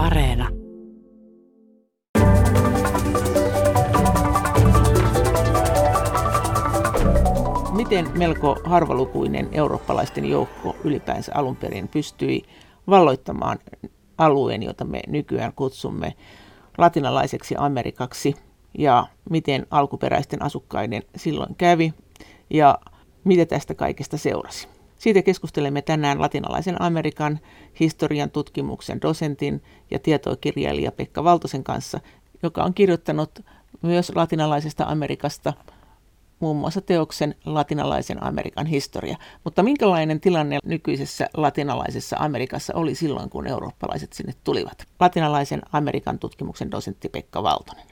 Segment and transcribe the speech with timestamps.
[0.00, 0.48] Areena.
[7.72, 12.42] Miten melko harvalukuinen eurooppalaisten joukko ylipäänsä alun perin pystyi
[12.88, 13.58] valloittamaan
[14.18, 16.14] alueen, jota me nykyään kutsumme
[16.78, 18.34] latinalaiseksi Amerikaksi,
[18.78, 21.94] ja miten alkuperäisten asukkaiden silloin kävi,
[22.50, 22.78] ja
[23.24, 24.79] mitä tästä kaikesta seurasi.
[25.00, 27.40] Siitä keskustelemme tänään latinalaisen Amerikan
[27.80, 32.00] historian tutkimuksen dosentin ja tietokirjailija Pekka Valtosen kanssa,
[32.42, 33.30] joka on kirjoittanut
[33.82, 35.52] myös latinalaisesta Amerikasta
[36.40, 39.16] muun muassa teoksen Latinalaisen Amerikan historia.
[39.44, 44.84] Mutta minkälainen tilanne nykyisessä latinalaisessa Amerikassa oli silloin, kun eurooppalaiset sinne tulivat?
[45.00, 47.86] Latinalaisen Amerikan tutkimuksen dosentti Pekka Valtonen.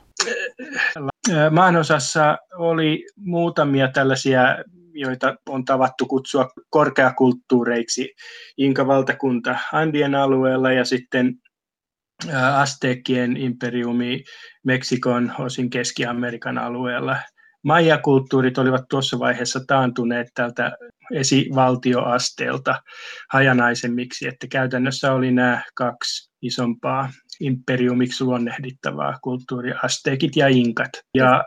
[1.50, 4.42] Maanosassa oli muutamia tällaisia
[5.00, 8.14] joita on tavattu kutsua korkeakulttuureiksi,
[8.56, 11.34] Inka-valtakunta Andien alueella ja sitten
[12.54, 14.24] Aztekien imperiumi
[14.64, 17.16] Meksikon, osin Keski-Amerikan alueella.
[17.64, 20.72] Maya-kulttuurit olivat tuossa vaiheessa taantuneet tältä
[21.14, 22.82] esivaltioasteelta
[23.32, 30.90] hajanaisemmiksi, että käytännössä oli nämä kaksi isompaa imperiumiksi luonnehdittavaa kulttuuria, asteekit ja inkat.
[31.14, 31.44] Ja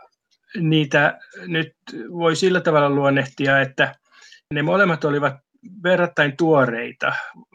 [0.60, 1.72] niitä nyt
[2.12, 3.94] voi sillä tavalla luonnehtia, että
[4.54, 5.34] ne molemmat olivat
[5.82, 7.12] verrattain tuoreita.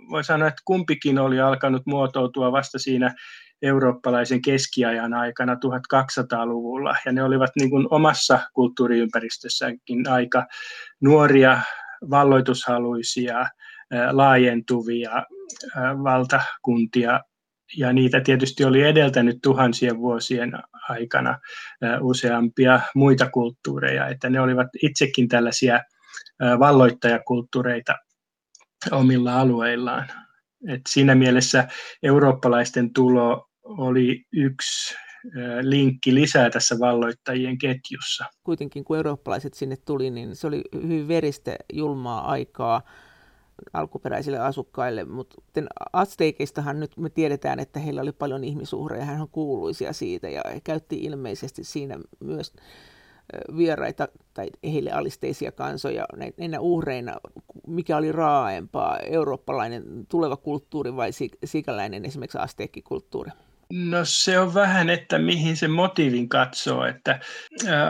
[0.10, 3.16] Voi sanoa, että kumpikin oli alkanut muotoutua vasta siinä
[3.62, 10.46] eurooppalaisen keskiajan aikana 1200-luvulla, ja ne olivat niin kuin omassa kulttuuriympäristössäänkin aika
[11.02, 11.62] nuoria,
[12.10, 13.46] valloitushaluisia,
[14.12, 15.24] laajentuvia
[16.04, 17.20] valtakuntia
[17.78, 20.52] ja niitä tietysti oli edeltänyt tuhansien vuosien
[20.90, 21.40] aikana
[22.02, 25.84] useampia muita kulttuureja, että ne olivat itsekin tällaisia
[26.60, 27.96] valloittajakulttuureita
[28.92, 30.08] omilla alueillaan.
[30.68, 31.68] Et siinä mielessä
[32.04, 34.96] eurooppalaisten tulo oli yksi
[35.62, 38.26] linkki lisää tässä valloittajien ketjussa.
[38.44, 42.82] Kuitenkin kun eurooppalaiset sinne tuli, niin se oli hyvin veristä julmaa aikaa
[43.74, 45.36] alkuperäisille asukkaille, mutta
[45.94, 50.60] Aztekeistahan nyt me tiedetään, että heillä oli paljon ihmisuhreja, hän on kuuluisia siitä ja he
[50.64, 52.54] käytti ilmeisesti siinä myös
[53.58, 56.06] vieraita tai heille alisteisia kansoja
[56.38, 57.16] näinä uhreina,
[57.68, 61.12] mikä oli raaempaa, eurooppalainen tuleva kulttuuri vai
[61.46, 63.32] sikäläinen esimerkiksi asteekkikulttuuri?
[63.74, 67.20] No se on vähän, että mihin se motiivin katsoo, että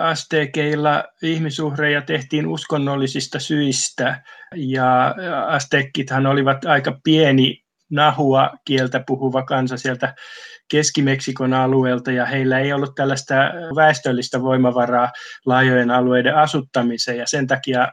[0.02, 4.24] asteekeilla ihmisuhreja tehtiin uskonnollisista syistä
[4.56, 5.16] ja
[5.48, 10.16] asteekithan olivat aika pieni nahua kieltä puhuva kansa sieltä
[10.72, 13.36] Keski-Meksikon alueelta ja heillä ei ollut tällaista
[13.76, 15.12] väestöllistä voimavaraa
[15.46, 17.88] laajojen alueiden asuttamiseen ja sen takia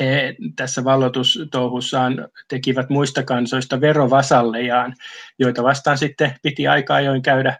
[0.00, 4.94] he tässä vallotustouhussaan tekivät muista kansoista verovasallejaan,
[5.38, 7.58] joita vastaan sitten piti aika ajoin käydä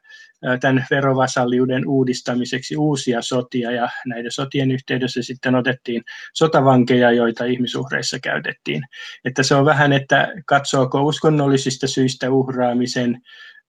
[0.60, 6.02] tämän verovasalliuden uudistamiseksi uusia sotia, ja näiden sotien yhteydessä sitten otettiin
[6.34, 8.82] sotavankeja, joita ihmisuhreissa käytettiin.
[9.24, 13.22] Että se on vähän, että katsoako uskonnollisista syistä uhraamisen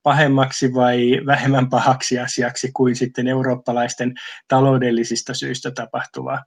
[0.04, 4.14] pahemmaksi vai vähemmän pahaksi asiaksi kuin sitten eurooppalaisten
[4.48, 6.44] taloudellisista syistä tapahtuva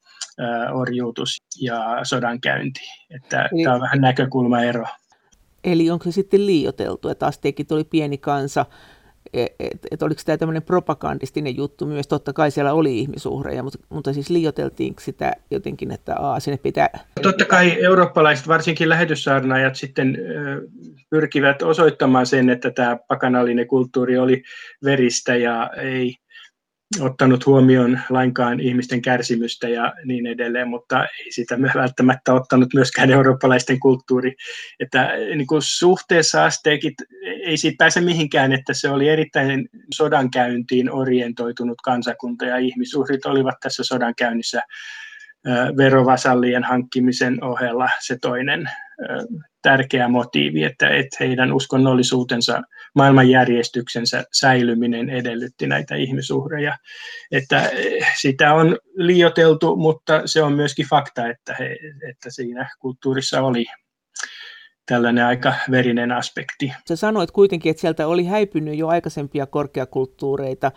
[0.73, 2.81] orjuutus ja sodankäynti.
[3.11, 4.85] Että Eli, tämä on vähän näkökulmaero.
[5.65, 8.67] Eli onko se sitten liioteltu, että asteekit oli pieni kansa,
[9.33, 13.79] että et, et oliko tämä tämmöinen propagandistinen juttu myös, totta kai siellä oli ihmisuhreja, mutta,
[13.89, 16.89] mutta siis liioteltiinko sitä jotenkin, että aa, sinne pitää...
[17.23, 20.19] Totta kai eurooppalaiset, varsinkin lähetyssaarnaajat sitten
[21.11, 24.43] pyrkivät osoittamaan sen, että tämä pakanallinen kulttuuri oli
[24.85, 26.17] veristä ja ei
[27.01, 33.81] ottanut huomioon lainkaan ihmisten kärsimystä ja niin edelleen, mutta ei sitä välttämättä ottanut myöskään eurooppalaisten
[33.81, 34.35] kulttuuri.
[34.81, 41.79] Että niin kuin suhteessa asteekit ei siitä pääse mihinkään, että se oli erittäin sodankäyntiin orientoitunut
[41.85, 44.63] kansakunta ja ihmisuhrit olivat tässä sodankäynnissä
[45.77, 48.71] verovasallien hankkimisen ohella se toinen
[49.63, 52.63] tärkeä motiivi, että, että heidän uskonnollisuutensa,
[52.95, 56.79] maailmanjärjestyksensä säilyminen edellytti näitä ihmisuhreja.
[57.33, 57.71] Että
[58.21, 61.77] sitä on liioteltu, mutta se on myöskin fakta, että, he,
[62.11, 63.67] että siinä kulttuurissa oli
[64.87, 66.73] tällainen aika verinen aspekti.
[66.89, 70.73] Sä sanoit kuitenkin, että sieltä oli häipynyt jo aikaisempia korkeakulttuureita,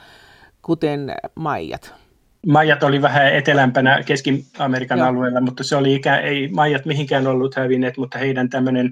[0.62, 2.07] kuten maijat.
[2.48, 5.08] Maijat oli vähän etelämpänä Keski-Amerikan Joo.
[5.08, 8.92] alueella, mutta se oli ikään, ei Maijat mihinkään ollut hävinneet, mutta heidän tämmöinen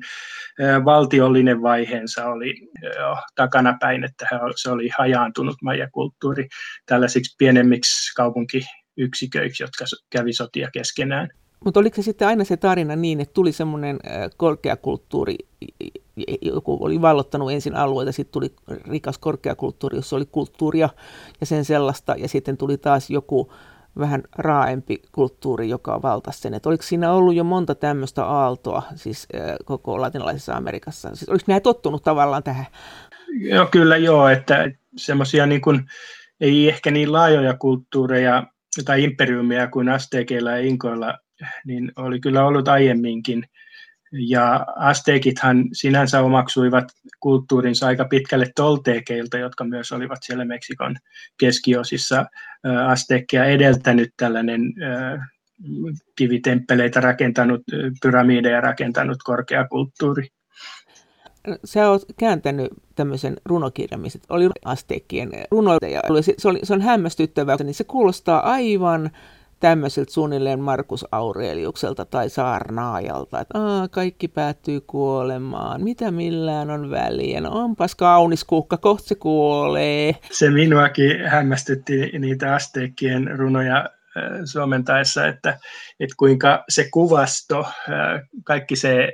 [0.85, 2.69] valtiollinen vaiheensa oli
[2.99, 6.47] jo takanapäin, että se oli hajaantunut Maija-kulttuuri
[6.85, 11.29] tällaisiksi pienemmiksi kaupunkiyksiköiksi, jotka kävi sotia keskenään.
[11.65, 13.99] Mutta oliko se sitten aina se tarina niin, että tuli semmoinen
[14.37, 15.35] korkeakulttuuri,
[16.41, 18.53] joku oli vallottanut ensin alueita, sitten tuli
[18.89, 20.89] rikas korkeakulttuuri, jossa oli kulttuuria
[21.39, 23.53] ja sen sellaista, ja sitten tuli taas joku
[23.99, 26.53] vähän raaempi kulttuuri, joka valtasi sen.
[26.53, 29.27] Et oliko siinä ollut jo monta tämmöistä aaltoa siis
[29.65, 31.15] koko latinalaisessa Amerikassa?
[31.15, 32.65] Siis oliko nämä tottunut tavallaan tähän?
[33.39, 35.85] Joo, kyllä joo, että semmoisia niin kuin,
[36.41, 38.43] ei ehkä niin laajoja kulttuureja
[38.85, 41.17] tai imperiumia kuin Aztekeilla ja Inkoilla,
[41.65, 43.43] niin oli kyllä ollut aiemminkin.
[44.11, 46.85] Ja Aztekithan sinänsä omaksuivat
[47.19, 50.95] kulttuurinsa aika pitkälle toltekeilta, jotka myös olivat siellä Meksikon
[51.39, 52.25] keskiosissa
[52.87, 54.61] Aztekia edeltänyt tällainen
[56.15, 57.61] kivitemppeleitä rakentanut,
[58.01, 60.27] pyramideja rakentanut korkeakulttuuri.
[61.65, 66.01] Sä oot kääntänyt tämmöisen runokirjan, missä oli Aztekien runoita ja
[66.37, 69.11] se, oli, se on hämmästyttävää, niin se kuulostaa aivan
[69.65, 77.41] tämmöiseltä suunnilleen Markus Aureliukselta tai saarnaajalta, että Aa, kaikki päättyy kuolemaan, mitä millään on väliä,
[77.41, 80.15] no onpas kaunis kuukka, kohta se kuolee.
[80.31, 83.89] Se minuakin hämmästytti niitä asteekkien runoja
[84.45, 85.49] suomentaessa, että,
[85.99, 87.65] että kuinka se kuvasto,
[88.43, 89.13] kaikki se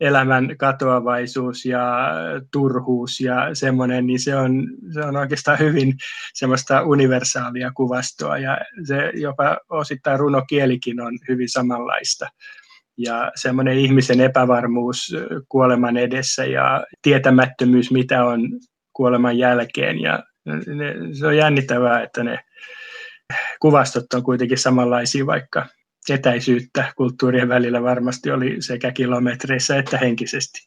[0.00, 2.10] elämän katoavaisuus ja
[2.52, 5.94] turhuus ja semmoinen, niin se on, se on oikeastaan hyvin
[6.34, 12.26] semmoista universaalia kuvastoa ja se jopa osittain runokielikin on hyvin samanlaista.
[12.98, 15.16] Ja semmoinen ihmisen epävarmuus
[15.48, 18.40] kuoleman edessä ja tietämättömyys, mitä on
[18.92, 20.00] kuoleman jälkeen.
[20.00, 22.38] Ja ne, se on jännittävää, että ne
[23.60, 25.66] kuvastot on kuitenkin samanlaisia, vaikka
[26.10, 30.66] etäisyyttä kulttuurien välillä varmasti oli sekä kilometreissä että henkisesti.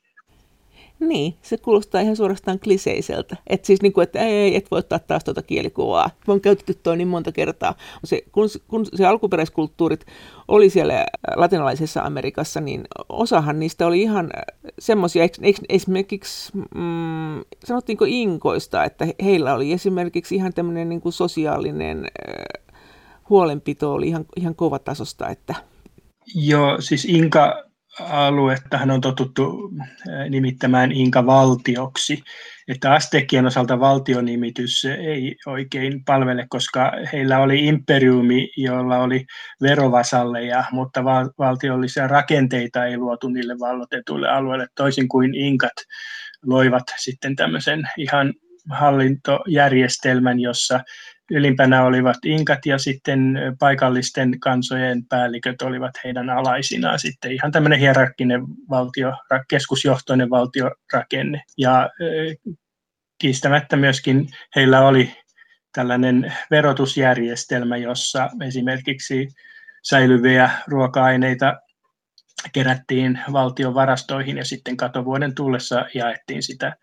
[1.00, 3.36] Niin, se kuulostaa ihan suorastaan kliseiseltä.
[3.48, 6.10] Että siis niin kuin, että ei, et voi ottaa taas tuota kielikuvaa.
[6.28, 7.76] Me on käytetty toi niin monta kertaa.
[8.04, 10.06] Se, kun, kun se alkuperäiskulttuurit
[10.48, 11.06] oli siellä
[11.36, 14.30] latinalaisessa Amerikassa, niin osahan niistä oli ihan
[14.80, 15.24] semmoisia,
[15.70, 22.69] esimerkiksi mm, sanottiinko inkoista, että heillä oli esimerkiksi ihan tämmöinen niin sosiaalinen äh,
[23.30, 25.30] huolenpito oli ihan, ihan kovatasosta.
[25.30, 25.56] Että...
[26.36, 27.64] Joo, siis Inka
[28.00, 29.72] aluettahan on totuttu
[30.30, 32.24] nimittämään Inka-valtioksi.
[32.68, 39.26] Että Aztekien osalta valtionimitys ei oikein palvele, koska heillä oli imperiumi, jolla oli
[39.62, 41.04] verovasalleja, mutta
[41.40, 45.76] valtiollisia rakenteita ei luotu niille vallotetuille alueille, toisin kuin Inkat
[46.46, 48.34] loivat sitten tämmöisen ihan
[48.72, 50.80] hallintojärjestelmän, jossa
[51.32, 58.42] ylimpänä olivat inkat ja sitten paikallisten kansojen päälliköt olivat heidän alaisinaan sitten ihan tämmöinen hierarkkinen
[58.70, 59.14] valtio,
[59.50, 61.44] keskusjohtoinen valtiorakenne.
[61.58, 61.90] Ja
[63.22, 65.14] kiistämättä myöskin heillä oli
[65.74, 69.28] tällainen verotusjärjestelmä, jossa esimerkiksi
[69.84, 71.60] säilyviä ruoka-aineita
[72.54, 76.76] kerättiin valtion varastoihin ja sitten katovuoden tullessa jaettiin sitä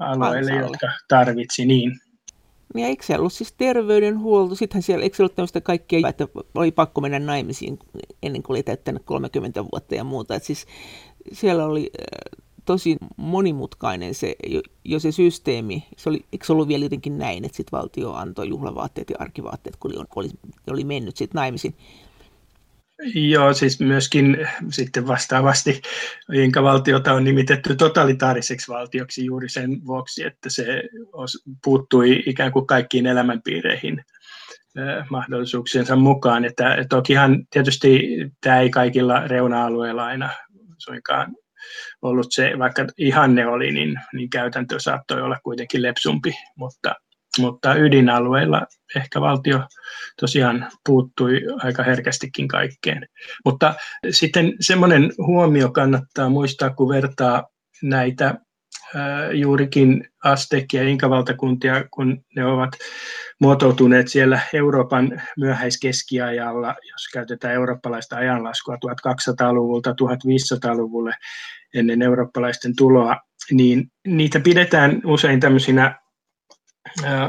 [0.00, 1.92] alueille, jotka tarvitsi niin.
[2.74, 4.54] Ja eikö siellä ollut siis terveydenhuolto?
[4.54, 7.78] Sittenhän siellä, eikö ollut tämmöistä kaikkea, että oli pakko mennä naimisiin
[8.22, 10.34] ennen kuin oli täyttänyt 30 vuotta ja muuta.
[10.34, 10.66] Että siis
[11.32, 14.36] siellä oli äh, tosi monimutkainen se,
[14.84, 15.84] jo, se systeemi.
[15.96, 19.76] Se oli, eikö se ollut vielä jotenkin näin, että sitten valtio antoi juhlavaatteet ja arkivaatteet,
[19.76, 20.28] kun oli, oli,
[20.70, 21.74] oli mennyt sitten naimisiin.
[23.14, 24.36] Joo, siis myöskin
[24.70, 25.82] sitten vastaavasti
[26.32, 30.82] Inka-valtiota on nimitetty totalitaariseksi valtioksi juuri sen vuoksi, että se
[31.64, 34.04] puuttui ikään kuin kaikkiin elämänpiireihin
[35.10, 36.44] mahdollisuuksiensa mukaan.
[36.44, 38.00] Että tokihan tietysti
[38.40, 40.30] tämä ei kaikilla reuna-alueilla aina
[40.78, 41.36] suinkaan
[42.02, 46.94] ollut se, vaikka ihanne oli, niin, niin käytäntö saattoi olla kuitenkin lepsumpi, mutta
[47.38, 48.66] mutta ydinalueilla
[48.96, 49.60] ehkä valtio
[50.20, 53.06] tosiaan puuttui aika herkästikin kaikkeen.
[53.44, 53.74] Mutta
[54.10, 57.46] sitten semmoinen huomio kannattaa muistaa, kun vertaa
[57.82, 58.34] näitä
[59.32, 62.70] juurikin Aztek- ja Inkavaltakuntia, kun ne ovat
[63.40, 71.14] muotoutuneet siellä Euroopan myöhäiskeskiajalla, jos käytetään eurooppalaista ajanlaskua 1200-luvulta 1500-luvulle
[71.74, 73.16] ennen eurooppalaisten tuloa,
[73.50, 76.00] niin niitä pidetään usein tämmöisinä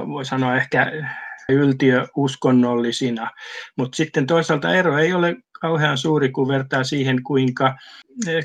[0.07, 0.91] voi sanoa ehkä
[1.49, 3.31] yltiöuskonnollisina,
[3.77, 7.75] mutta sitten toisaalta ero ei ole kauhean suuri, kun vertaa siihen, kuinka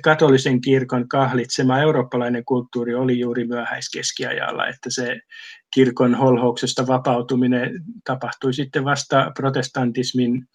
[0.02, 5.20] katolisen kirkon kahlitsema eurooppalainen kulttuuri oli juuri myöhäiskeskiajalla, että se
[5.74, 7.70] kirkon holhouksesta vapautuminen
[8.04, 10.46] tapahtui sitten vasta protestantismin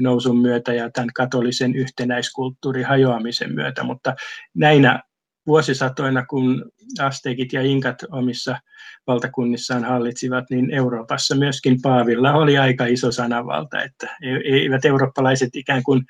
[0.00, 4.14] nousun myötä ja tämän katolisen yhtenäiskulttuurin hajoamisen myötä, mutta
[4.54, 5.02] näinä
[5.48, 8.58] vuosisatoina, kun asteikit ja inkat omissa
[9.06, 15.82] valtakunnissaan hallitsivat, niin Euroopassa myöskin Paavilla oli aika iso sanavalta, että e-, eivät eurooppalaiset ikään
[15.82, 16.04] kuin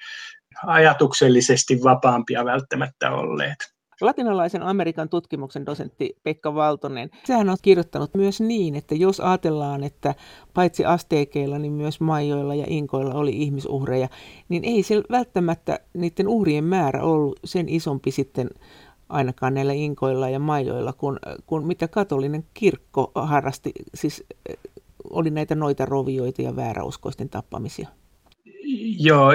[0.67, 3.79] ajatuksellisesti vapaampia välttämättä olleet.
[4.01, 10.15] Latinalaisen Amerikan tutkimuksen dosentti Pekka Valtonen, sehän on kirjoittanut myös niin, että jos ajatellaan, että
[10.55, 14.09] paitsi asteekeilla, niin myös maijoilla ja inkoilla oli ihmisuhreja,
[14.49, 18.49] niin ei se välttämättä niiden uhrien määrä ollut sen isompi sitten
[19.09, 24.25] ainakaan näillä inkoilla ja maijoilla, kuin, kuin mitä katolinen kirkko harrasti, siis
[25.11, 27.89] oli näitä noita rovioita ja vääräuskoisten tappamisia.
[29.01, 29.31] Joo,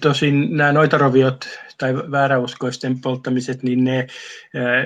[0.00, 4.06] tosin nämä noitaroviot tai vääräuskoisten polttamiset, niin ne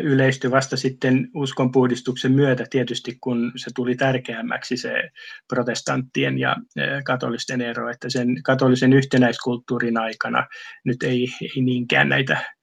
[0.03, 5.11] yleistyi vasta sitten uskonpuhdistuksen myötä tietysti, kun se tuli tärkeämmäksi se
[5.49, 6.57] protestanttien ja
[7.05, 10.47] katolisten ero, että sen katolisen yhtenäiskulttuurin aikana
[10.85, 12.55] nyt ei, ei niinkään näitä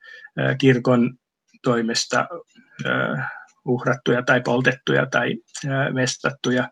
[0.57, 1.13] kirkon
[1.63, 2.27] toimesta
[3.65, 5.35] uhrattuja tai poltettuja tai
[5.95, 6.69] vestattuja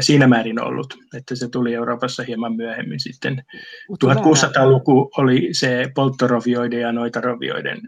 [0.00, 3.42] siinä määrin ollut, että se tuli Euroopassa hieman myöhemmin sitten.
[4.04, 7.78] 1600-luku oli se polttorovioiden ja noitarovioiden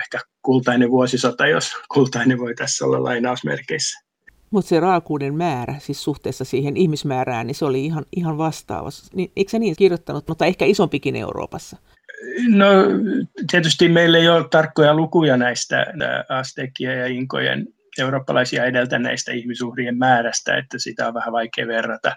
[0.00, 4.08] ehkä kultainen vuosisota, jos kultainen voi tässä olla lainausmerkeissä.
[4.50, 8.88] Mutta se raakuuden määrä, siis suhteessa siihen ihmismäärään, niin se oli ihan, ihan vastaava.
[9.14, 11.76] Niin, eikö se niin kirjoittanut, mutta ehkä isompikin Euroopassa?
[12.48, 12.66] No
[13.50, 15.86] tietysti meillä ei ole tarkkoja lukuja näistä
[16.28, 17.66] astekia ja inkojen
[17.98, 22.16] eurooppalaisia edeltäneistä ihmisuhrien määrästä, että sitä on vähän vaikea verrata.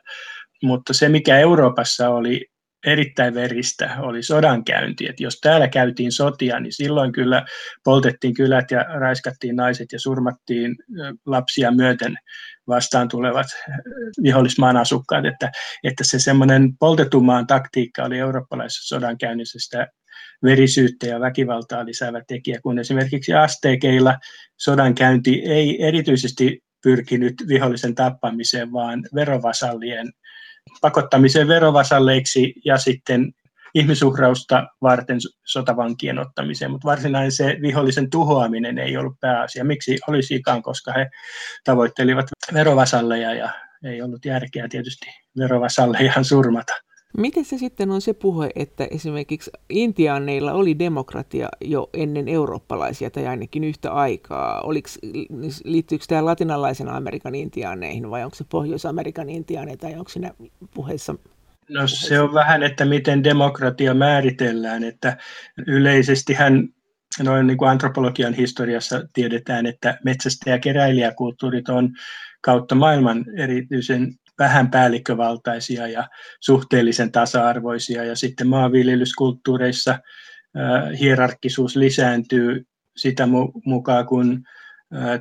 [0.64, 2.51] Mutta se, mikä Euroopassa oli
[2.86, 5.06] erittäin veristä, oli sodankäynti.
[5.10, 7.46] Että jos täällä käytiin sotia, niin silloin kyllä
[7.84, 10.76] poltettiin kylät ja raiskattiin naiset ja surmattiin
[11.26, 12.16] lapsia myöten
[12.68, 13.48] vastaan tulevat
[14.24, 15.52] vihollismaan asukkaat, että,
[15.84, 19.88] että se semmoinen poltetumaan taktiikka oli eurooppalaisessa sodankäynnissä sitä
[20.44, 24.18] verisyyttä ja väkivaltaa lisäävä tekijä, kun esimerkiksi asteekeilla
[24.58, 30.08] sodankäynti ei erityisesti pyrkinyt vihollisen tappamiseen, vaan verovasallien
[30.82, 33.34] pakottamiseen verovasalleiksi ja sitten
[33.74, 39.64] ihmisuhrausta varten sotavankien ottamiseen, mutta varsinainen se vihollisen tuhoaminen ei ollut pääasia.
[39.64, 41.10] Miksi olisikaan, koska he
[41.64, 43.50] tavoittelivat verovasalleja ja
[43.84, 45.06] ei ollut järkeä tietysti
[45.38, 46.74] verovasalleja surmata.
[47.18, 53.28] Miten se sitten on se puhe, että esimerkiksi intiaaneilla oli demokratia jo ennen eurooppalaisia tai
[53.28, 54.62] ainakin yhtä aikaa?
[54.62, 54.90] Oliko,
[55.64, 60.32] liittyykö tämä latinalaisen Amerikan intiaaneihin vai onko se Pohjois-Amerikan intiaaneita tai onko siinä
[60.74, 61.16] puheessa
[61.70, 65.18] No se on vähän, että miten demokratia määritellään, että
[65.68, 66.68] yleisesti hän
[67.24, 71.90] noin niin kuin antropologian historiassa tiedetään, että metsästä- ja keräilijäkulttuurit on
[72.42, 80.00] kautta maailman erityisen vähän päällikkövaltaisia ja suhteellisen tasa-arvoisia, ja sitten maanviljelyskulttuureissa
[81.00, 82.64] hierarkkisuus lisääntyy
[82.98, 83.28] sitä
[83.66, 84.44] mukaan, kun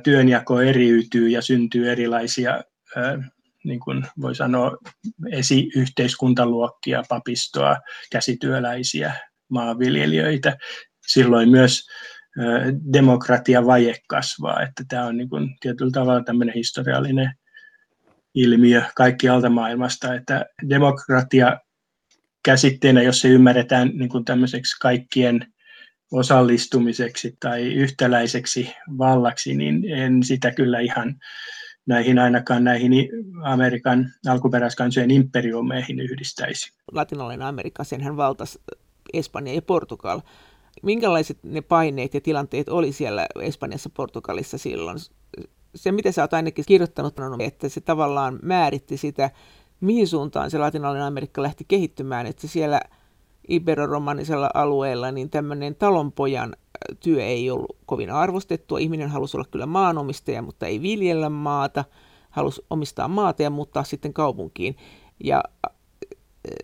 [0.03, 2.63] työnjako eriytyy ja syntyy erilaisia
[3.63, 4.77] niin kuin voi sanoa,
[5.31, 7.77] esiyhteiskuntaluokkia, papistoa,
[8.11, 9.13] käsityöläisiä,
[9.49, 10.57] maanviljelijöitä.
[11.07, 11.87] Silloin myös
[12.93, 17.31] demokratia-vaje kasvaa, että tämä on niin kuin tietyllä tavalla tämmöinen historiallinen
[18.35, 21.59] ilmiö kaikkialta maailmasta, että demokratia
[22.45, 25.53] käsitteenä, jos se ymmärretään niin kuin tämmöiseksi kaikkien
[26.11, 31.15] osallistumiseksi tai yhtäläiseksi vallaksi, niin en sitä kyllä ihan
[31.85, 32.91] näihin ainakaan näihin
[33.43, 36.73] Amerikan alkuperäiskansojen imperiumeihin yhdistäisi.
[36.91, 38.59] Latinalainen Amerikka, senhän valtasi
[39.13, 40.21] Espanja ja Portugal.
[40.83, 44.97] Minkälaiset ne paineet ja tilanteet oli siellä Espanjassa Portugalissa silloin?
[45.75, 49.31] Se, mitä sä oot ainakin kirjoittanut, on, että se tavallaan määritti sitä,
[49.81, 52.81] mihin suuntaan se latinalainen Amerikka lähti kehittymään, että siellä
[53.47, 56.55] iberoromanisella alueella niin tämmöinen talonpojan
[56.99, 58.79] työ ei ollut kovin arvostettua.
[58.79, 61.85] Ihminen halusi olla kyllä maanomistaja, mutta ei viljellä maata.
[62.29, 64.75] Halusi omistaa maata ja muuttaa sitten kaupunkiin.
[65.23, 65.43] Ja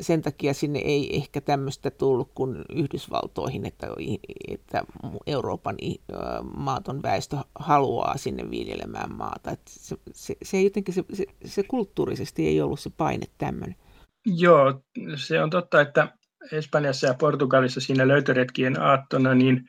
[0.01, 3.88] sen takia sinne ei ehkä tämmöistä tullut kuin Yhdysvaltoihin, että,
[4.48, 4.81] että
[5.27, 5.75] Euroopan
[6.55, 9.51] maaton väestö haluaa sinne viljelemään maata.
[9.51, 13.75] Että se, se, se, jotenkin se, se, se kulttuurisesti ei ollut se paine tämmöinen.
[14.25, 14.81] Joo,
[15.15, 16.07] se on totta, että
[16.51, 19.62] Espanjassa ja Portugalissa siinä löytöretkien aattona, niin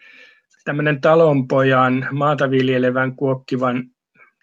[0.64, 3.84] tämmöinen talonpojan, maata viljelevän, kuokkivan,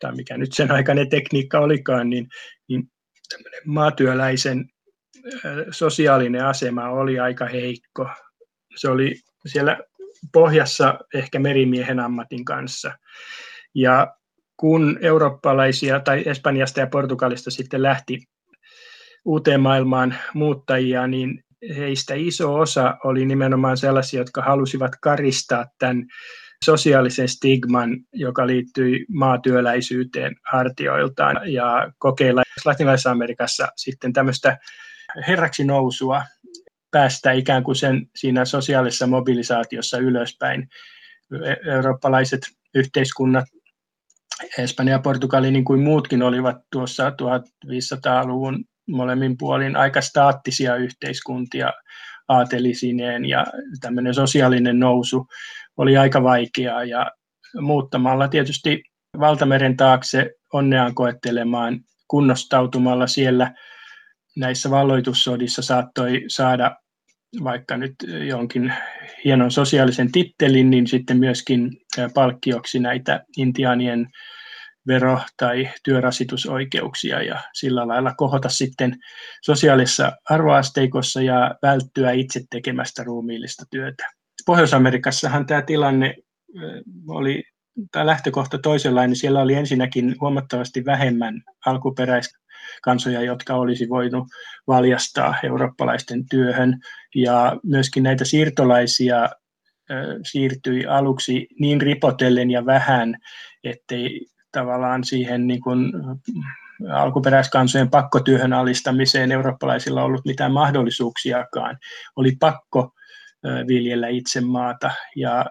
[0.01, 2.27] tai mikä nyt sen aikainen tekniikka olikaan, niin,
[2.69, 2.91] niin
[3.29, 4.69] tämmöinen maatyöläisen
[5.72, 8.10] sosiaalinen asema oli aika heikko.
[8.75, 9.15] Se oli
[9.46, 9.79] siellä
[10.34, 12.91] pohjassa ehkä merimiehen ammatin kanssa.
[13.75, 14.15] Ja
[14.58, 18.20] kun eurooppalaisia tai Espanjasta ja Portugalista sitten lähti
[19.25, 21.44] uuteen maailmaan muuttajia, niin
[21.77, 26.05] heistä iso osa oli nimenomaan sellaisia, jotka halusivat karistaa tämän
[26.65, 34.58] sosiaalisen stigman, joka liittyi maatyöläisyyteen hartioiltaan ja kokeilla Latinalaisessa Amerikassa sitten tämmöistä
[35.27, 36.24] herraksi nousua
[36.91, 40.67] päästä ikään kuin sen siinä sosiaalisessa mobilisaatiossa ylöspäin.
[41.74, 42.41] Eurooppalaiset
[42.75, 43.45] yhteiskunnat,
[44.57, 51.74] Espanja ja Portugali niin kuin muutkin olivat tuossa 1500-luvun molemmin puolin aika staattisia yhteiskuntia
[52.27, 53.45] aatelisineen ja
[53.81, 55.27] tämmöinen sosiaalinen nousu
[55.77, 57.12] oli aika vaikeaa ja
[57.62, 58.84] muuttamalla tietysti
[59.19, 63.53] valtameren taakse onneaan koettelemaan kunnostautumalla siellä
[64.35, 66.75] näissä valloitussodissa saattoi saada
[67.43, 67.95] vaikka nyt
[68.27, 68.73] jonkin
[69.25, 71.71] hienon sosiaalisen tittelin, niin sitten myöskin
[72.13, 74.07] palkkioksi näitä intiaanien
[74.87, 78.95] vero- tai työrasitusoikeuksia ja sillä lailla kohota sitten
[79.41, 84.03] sosiaalisessa arvoasteikossa ja välttyä itse tekemästä ruumiillista työtä.
[84.45, 86.15] Pohjois-Amerikassahan tämä tilanne
[87.07, 87.43] oli
[87.91, 89.15] tämä lähtökohta toisenlainen.
[89.15, 91.41] Siellä oli ensinnäkin huomattavasti vähemmän
[92.75, 94.27] alkuperäiskansoja, jotka olisi voinut
[94.67, 96.79] valjastaa eurooppalaisten työhön.
[97.15, 99.29] Ja myöskin näitä siirtolaisia
[100.32, 103.15] siirtyi aluksi niin ripotellen ja vähän,
[103.63, 105.91] ettei tavallaan siihen niin kuin
[106.94, 111.77] alkuperäiskansojen pakkotyöhön alistamiseen eurooppalaisilla ollut mitään mahdollisuuksiakaan.
[112.15, 112.91] Oli pakko
[113.67, 115.46] viljellä itse maata ja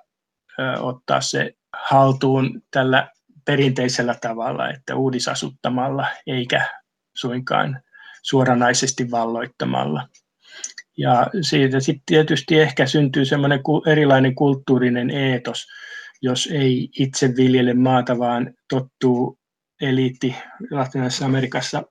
[0.80, 3.10] ottaa se haltuun tällä
[3.44, 6.83] perinteisellä tavalla, että uudisasuttamalla eikä
[7.14, 7.82] suinkaan
[8.22, 10.08] suoranaisesti valloittamalla.
[10.96, 15.66] Ja siitä sitten tietysti ehkä syntyy semmoinen erilainen kulttuurinen eetos,
[16.22, 19.38] jos ei itse viljele maata, vaan tottuu
[19.80, 20.36] eliitti
[20.70, 21.82] Latinalaisessa Amerikassa,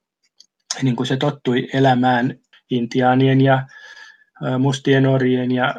[0.81, 2.39] niin kuin se tottui elämään
[2.69, 3.67] intiaanien ja
[4.59, 5.75] mustien orjien ja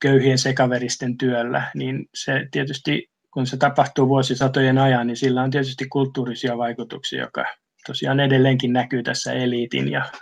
[0.00, 5.86] köyhien sekaveristen työllä, niin se tietysti, kun se tapahtuu vuosisatojen ajan, niin sillä on tietysti
[5.86, 7.44] kulttuurisia vaikutuksia, joka
[7.86, 10.12] tosiaan edelleenkin näkyy tässä eliitin ja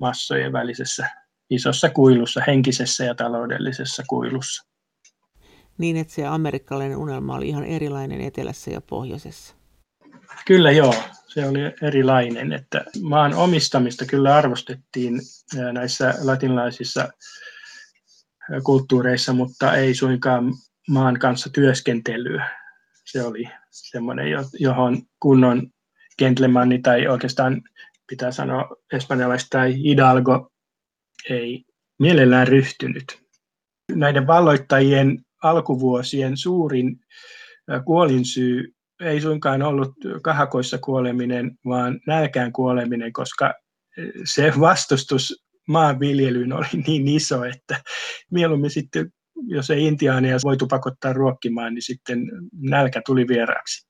[0.00, 1.08] massojen välisessä
[1.50, 4.62] isossa kuilussa, henkisessä ja taloudellisessa kuilussa.
[5.78, 9.54] Niin, että se amerikkalainen unelma oli ihan erilainen etelässä ja pohjoisessa.
[10.46, 10.94] Kyllä joo,
[11.26, 15.20] se oli erilainen, että maan omistamista kyllä arvostettiin
[15.72, 17.08] näissä latinalaisissa
[18.64, 20.54] kulttuureissa, mutta ei suinkaan
[20.88, 22.48] maan kanssa työskentelyä.
[23.04, 24.26] Se oli semmoinen,
[24.60, 25.70] johon kunnon
[26.18, 27.62] gentlemani tai oikeastaan
[28.10, 30.50] pitää sanoa espanjalaista tai hidalgo
[31.30, 31.64] ei
[31.98, 33.22] mielellään ryhtynyt.
[33.92, 37.00] Näiden valloittajien alkuvuosien suurin
[37.84, 43.54] kuolinsyy ei suinkaan ollut kahakoissa kuoleminen, vaan nälkään kuoleminen, koska
[44.24, 47.80] se vastustus maanviljelyyn oli niin iso, että
[48.30, 49.12] mieluummin sitten,
[49.46, 52.18] jos ei intiaania voitu pakottaa ruokkimaan, niin sitten
[52.52, 53.88] nälkä tuli vieraaksi.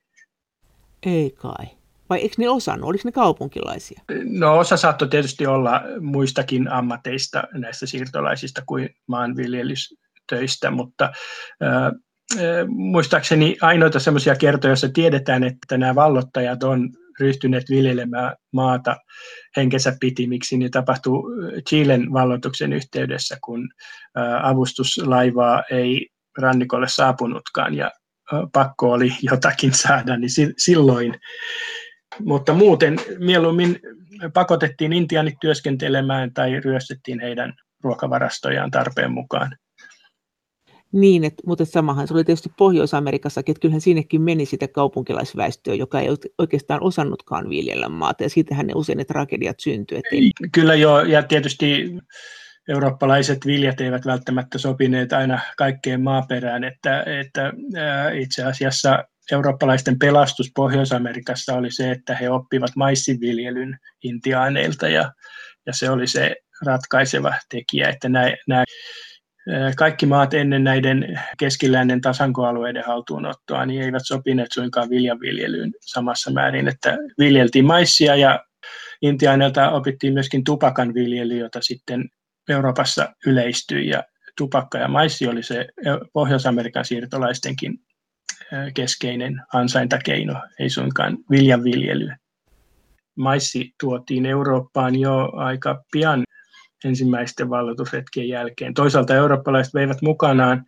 [1.06, 1.75] Ei kai.
[2.10, 2.88] Vai eikö ne osannut?
[2.88, 4.00] Oliko ne kaupunkilaisia?
[4.24, 11.92] No osa saattoi tietysti olla muistakin ammateista näistä siirtolaisista kuin maanviljelystöistä, mutta äh,
[12.68, 16.90] muistaakseni ainoita semmoisia kertoja, joissa tiedetään, että nämä vallottajat on
[17.20, 18.96] ryhtyneet viljelemään maata
[19.56, 21.28] henkensä pitimiksi, niin tapahtuu
[21.68, 23.68] Chilen valloituksen yhteydessä, kun
[24.42, 27.90] avustuslaivaa ei rannikolle saapunutkaan ja
[28.52, 31.14] pakko oli jotakin saada, niin silloin.
[32.24, 33.80] Mutta muuten mieluummin
[34.34, 39.56] pakotettiin intianit työskentelemään tai ryöstettiin heidän ruokavarastojaan tarpeen mukaan.
[40.92, 46.00] Niin, että, mutta samahan se oli tietysti Pohjois-Amerikassakin, että kyllähän sinnekin meni sitä kaupunkilaisväestöä, joka
[46.00, 49.98] ei oikeastaan osannutkaan viljellä maata, ja siitähän ne usein ne tragediat syntyy.
[49.98, 50.30] Ettei...
[50.52, 51.98] Kyllä joo, ja tietysti
[52.68, 57.52] eurooppalaiset viljat eivät välttämättä sopineet aina kaikkeen maaperään, että, että
[58.14, 65.12] itse asiassa eurooppalaisten pelastus Pohjois-Amerikassa oli se, että he oppivat maissinviljelyn intiaaneilta, ja,
[65.66, 66.36] ja se oli se
[66.66, 68.64] ratkaiseva tekijä, että nämä, nämä
[69.76, 76.98] kaikki maat ennen näiden keskiläinen tasankoalueiden haltuunottoa niin eivät sopineet suinkaan viljanviljelyyn samassa määrin, että
[77.18, 78.44] viljeltiin maissia ja
[79.02, 82.08] intiaaneilta opittiin myöskin tupakan viljely, jota sitten
[82.48, 84.04] Euroopassa yleistyi ja
[84.36, 85.66] tupakka ja maissi oli se
[86.12, 87.78] Pohjois-Amerikan siirtolaistenkin
[88.74, 92.10] keskeinen ansaintakeino, ei suinkaan viljanviljely.
[93.16, 96.22] Maissi tuotiin Eurooppaan jo aika pian
[96.84, 98.74] ensimmäisten valloitusretkien jälkeen.
[98.74, 100.64] Toisaalta eurooppalaiset veivät mukanaan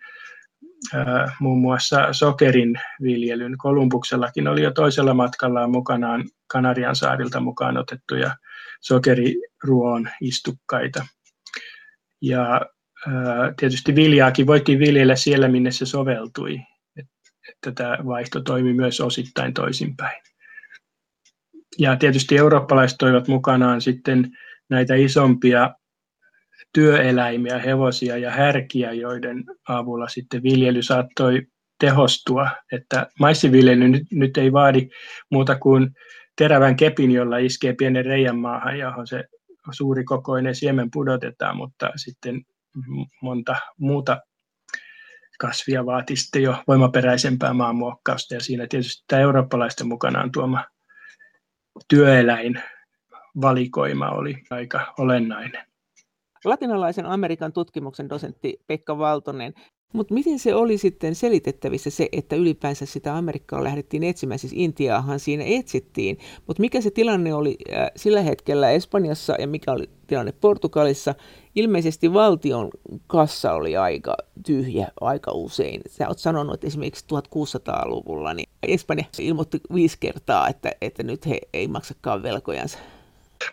[1.41, 3.59] muun muassa sokerin viljelyn.
[3.59, 8.37] Kolumbuksellakin oli jo toisella matkallaan mukanaan Kanarian saarilta mukaan otettuja
[8.81, 11.07] sokeriruoon istukkaita.
[12.23, 12.61] Ja
[13.57, 16.61] tietysti viljaakin voitiin viljellä siellä, minne se soveltui.
[17.59, 20.23] Että tämä vaihto toimi myös osittain toisinpäin.
[21.79, 24.31] Ja tietysti eurooppalaiset toivat mukanaan sitten
[24.71, 25.75] näitä isompia
[26.73, 31.42] työeläimiä, hevosia ja härkiä, joiden avulla sitten viljely saattoi
[31.81, 34.88] tehostua, että maissiviljely nyt, nyt ei vaadi
[35.31, 35.90] muuta kuin
[36.37, 39.25] terävän kepin, jolla iskee pienen reijän maahan, johon se
[39.71, 42.42] suuri kokoinen siemen pudotetaan, mutta sitten
[43.23, 44.21] monta muuta
[45.38, 50.64] kasvia vaati sitten jo voimaperäisempää maanmuokkausta, ja siinä tietysti tämä eurooppalaisten mukanaan tuoma
[51.88, 52.62] työeläin
[53.40, 55.66] valikoima oli aika olennainen.
[56.44, 59.55] Latinalaisen Amerikan tutkimuksen dosentti Pekka Valtonen
[59.92, 65.20] mutta miten se oli sitten selitettävissä se, että ylipäänsä sitä Amerikkaa lähdettiin etsimään, siis Intiaahan
[65.20, 70.33] siinä etsittiin, mutta mikä se tilanne oli äh, sillä hetkellä Espanjassa ja mikä oli tilanne
[70.33, 71.14] Portugalissa?
[71.55, 72.70] Ilmeisesti valtion
[73.07, 75.81] kassa oli aika tyhjä aika usein.
[75.87, 81.38] Sä oot sanonut, että esimerkiksi 1600-luvulla niin Espanja ilmoitti viisi kertaa, että, että nyt he
[81.53, 82.79] ei maksakaan velkojansa.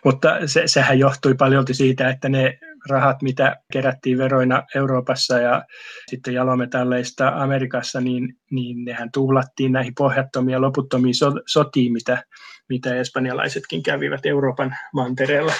[0.04, 5.64] Mutta se, sehän johtui paljolti siitä, että ne rahat, mitä kerättiin veroina Euroopassa ja
[6.10, 12.24] sitten jalometalleista Amerikassa, niin, niin nehän tuhlattiin näihin pohjattomiin ja loputtomiin so, sotiin, mitä,
[12.68, 15.52] mitä espanjalaisetkin kävivät Euroopan mantereella.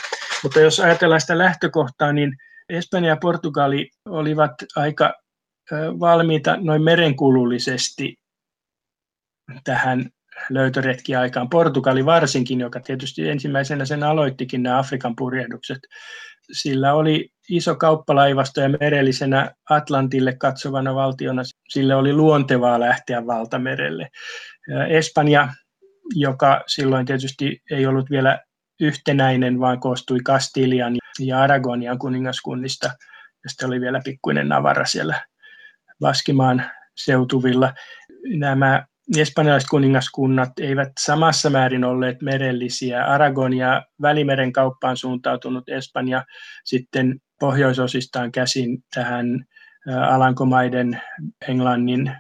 [0.42, 2.36] Mutta jos ajatellaan sitä lähtökohtaa, niin
[2.68, 5.14] Espanja ja Portugali olivat aika
[6.00, 8.16] valmiita noin merenkulullisesti
[9.64, 10.10] tähän
[10.50, 11.48] löytöretkiaikaan.
[11.48, 15.78] Portugali varsinkin, joka tietysti ensimmäisenä sen aloittikin nämä Afrikan purjehdukset.
[16.52, 24.08] Sillä oli iso kauppalaivasto ja merellisenä Atlantille katsovana valtiona sille oli luontevaa lähteä valtamerelle.
[24.88, 25.48] Espanja,
[26.14, 28.40] joka silloin tietysti ei ollut vielä
[28.80, 32.86] yhtenäinen, vaan koostui Kastilian ja Aragonian kuningaskunnista,
[33.44, 35.24] ja sitten oli vielä pikkuinen Navarra siellä
[36.00, 37.74] Vaskimaan seutuvilla.
[38.36, 43.04] Nämä espanjalaiset kuningaskunnat eivät samassa määrin olleet merellisiä.
[43.04, 46.24] Aragon ja Välimeren kauppaan suuntautunut Espanja
[46.64, 49.44] sitten pohjoisosistaan käsin tähän
[50.08, 51.00] Alankomaiden,
[51.48, 52.12] Englannin,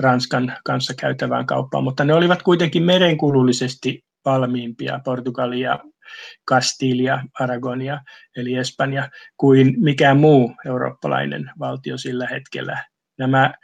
[0.00, 5.78] Ranskan kanssa käytävään kauppaan, mutta ne olivat kuitenkin merenkulullisesti valmiimpia, Portugalia,
[6.44, 8.00] Kastilia, Aragonia
[8.36, 12.84] eli Espanja, kuin mikään muu eurooppalainen valtio sillä hetkellä.
[13.18, 13.54] Nämä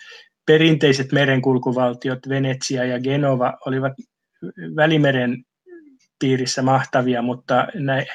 [0.46, 3.92] perinteiset merenkulkuvaltiot Venetsia ja Genova olivat
[4.76, 5.44] Välimeren
[6.18, 7.66] piirissä mahtavia, mutta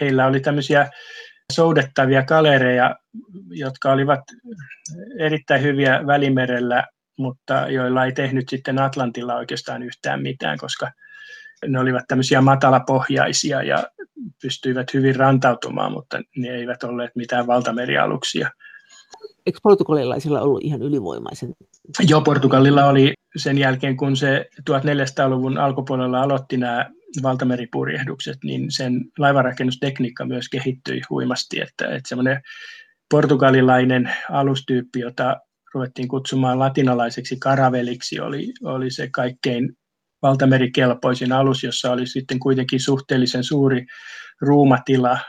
[0.02, 0.90] heillä oli tämmöisiä
[1.54, 2.96] soudettavia kalereja,
[3.50, 4.20] jotka olivat
[5.20, 6.88] erittäin hyviä Välimerellä,
[7.18, 10.92] mutta joilla ei tehnyt sitten Atlantilla oikeastaan yhtään mitään, koska
[11.68, 13.84] ne olivat tämmöisiä matalapohjaisia ja
[14.42, 18.50] pystyivät hyvin rantautumaan, mutta ne eivät olleet mitään valtamerialuksia
[19.46, 21.54] eikö portugalilaisilla ollut ihan ylivoimaisen?
[22.08, 26.90] Joo, Portugalilla oli sen jälkeen, kun se 1400-luvun alkupuolella aloitti nämä
[27.24, 32.42] valtameripurjehdukset, niin sen laivarakennustekniikka myös kehittyi huimasti, että, että semmoinen
[33.12, 35.38] portugalilainen alustyyppi, jota
[35.74, 39.74] ruvettiin kutsumaan latinalaiseksi karaveliksi, oli, oli se kaikkein
[40.22, 43.86] valtamerikelpoisin alus, jossa oli sitten kuitenkin suhteellisen suuri
[44.42, 45.20] ruumatila,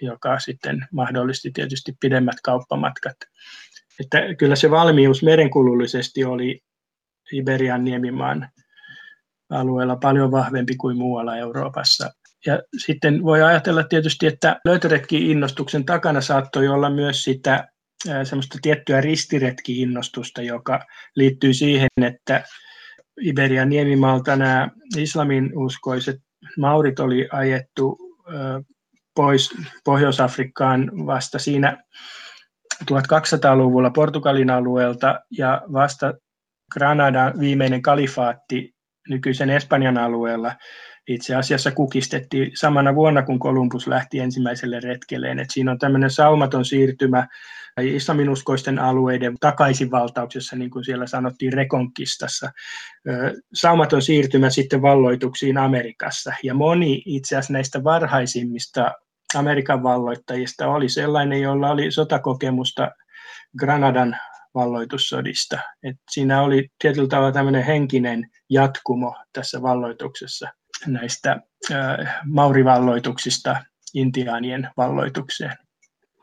[0.00, 3.16] joka sitten mahdollisti tietysti pidemmät kauppamatkat
[4.00, 6.60] että kyllä se valmius merenkulullisesti oli
[7.32, 8.48] Iberian niemimaan
[9.50, 12.10] alueella paljon vahvempi kuin muualla Euroopassa.
[12.46, 17.68] Ja sitten voi ajatella tietysti, että löytöretki-innostuksen takana saattoi olla myös sitä
[18.24, 20.86] semmoista tiettyä ristiretki-innostusta, joka
[21.16, 22.44] liittyy siihen, että
[23.20, 26.16] Iberian niemimaalta nämä islamin uskoiset
[26.58, 27.98] maurit oli ajettu
[29.14, 29.50] pois
[29.84, 31.82] Pohjois-Afrikkaan vasta siinä
[32.84, 36.14] 1200-luvulla Portugalin alueelta ja vasta
[36.72, 38.74] Granadan viimeinen kalifaatti
[39.08, 40.56] nykyisen Espanjan alueella
[41.08, 45.38] itse asiassa kukistettiin samana vuonna, kun Kolumbus lähti ensimmäiselle retkelleen.
[45.38, 47.28] Et siinä on tämmöinen saumaton siirtymä
[47.82, 52.50] islaminuskoisten alueiden takaisinvaltauksessa, niin kuin siellä sanottiin Rekonkistassa,
[53.54, 56.32] saumaton siirtymä sitten valloituksiin Amerikassa.
[56.42, 58.92] Ja moni itse asiassa näistä varhaisimmista
[59.34, 62.90] Amerikan valloittajista oli sellainen, jolla oli sotakokemusta
[63.58, 64.16] Granadan
[64.54, 65.58] valloitussodista.
[65.82, 70.48] Et siinä oli tietyllä tavalla tämmöinen henkinen jatkumo tässä valloituksessa
[70.86, 71.40] näistä
[72.24, 73.56] maurivalloituksista
[73.94, 75.56] intiaanien valloitukseen.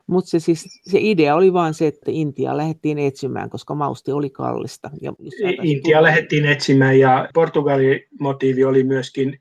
[0.08, 4.30] Mutta se, siis, se idea oli vain se, että Intia lähdettiin etsimään, koska mausti oli
[4.30, 4.90] kallista.
[5.02, 5.14] Ja
[5.64, 9.40] Intia lähdettiin etsimään ja Portugalin motiivi oli myöskin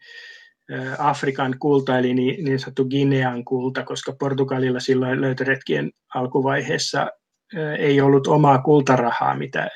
[0.98, 7.10] Afrikan kulta, eli niin, niin sanottu Ginean kulta, koska Portugalilla silloin löytöretkien alkuvaiheessa
[7.78, 9.68] ei ollut omaa kultarahaa, mitä,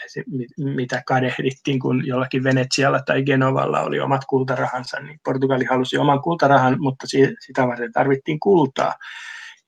[0.56, 6.76] mitä kadehdittiin, kun jollakin Venetsialla tai Genovalla oli omat kultarahansa, niin Portugali halusi oman kultarahan,
[6.78, 7.06] mutta
[7.40, 8.94] sitä varten tarvittiin kultaa.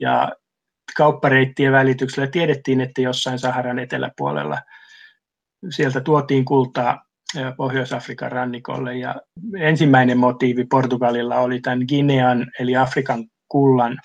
[0.00, 0.32] Ja
[0.96, 4.58] kauppareittien välityksellä tiedettiin, että jossain Saharan eteläpuolella
[5.70, 7.04] sieltä tuotiin kultaa
[7.56, 8.96] Pohjois-Afrikan rannikolle.
[8.96, 9.14] Ja
[9.58, 13.98] ensimmäinen motiivi Portugalilla oli tämän Ginean eli Afrikan kullan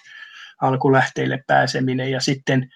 [0.61, 2.69] alkulähteille pääseminen ja sitten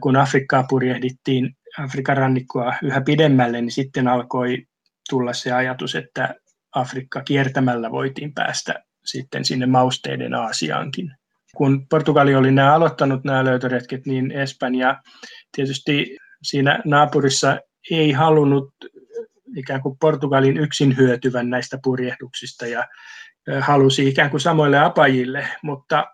[0.00, 4.64] kun Afrikkaa purjehdittiin Afrikan rannikkoa yhä pidemmälle, niin sitten alkoi
[5.10, 6.34] tulla se ajatus, että
[6.74, 11.12] Afrikka kiertämällä voitiin päästä sitten sinne mausteiden Aasiaankin.
[11.56, 15.02] Kun Portugali oli nämä aloittanut nämä löytöretket, niin Espanja
[15.56, 17.58] tietysti siinä naapurissa
[17.90, 18.74] ei halunnut
[19.56, 22.84] ikään kuin Portugalin yksin hyötyvän näistä purjehduksista ja
[23.60, 26.04] halusi ikään kuin samoille apajille, mutta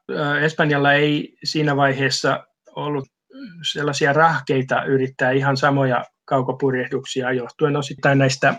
[0.42, 2.46] Espanjalla ei siinä vaiheessa
[2.76, 3.08] ollut
[3.72, 8.54] sellaisia rahkeita yrittää ihan samoja kaukopurjehduksia johtuen osittain näistä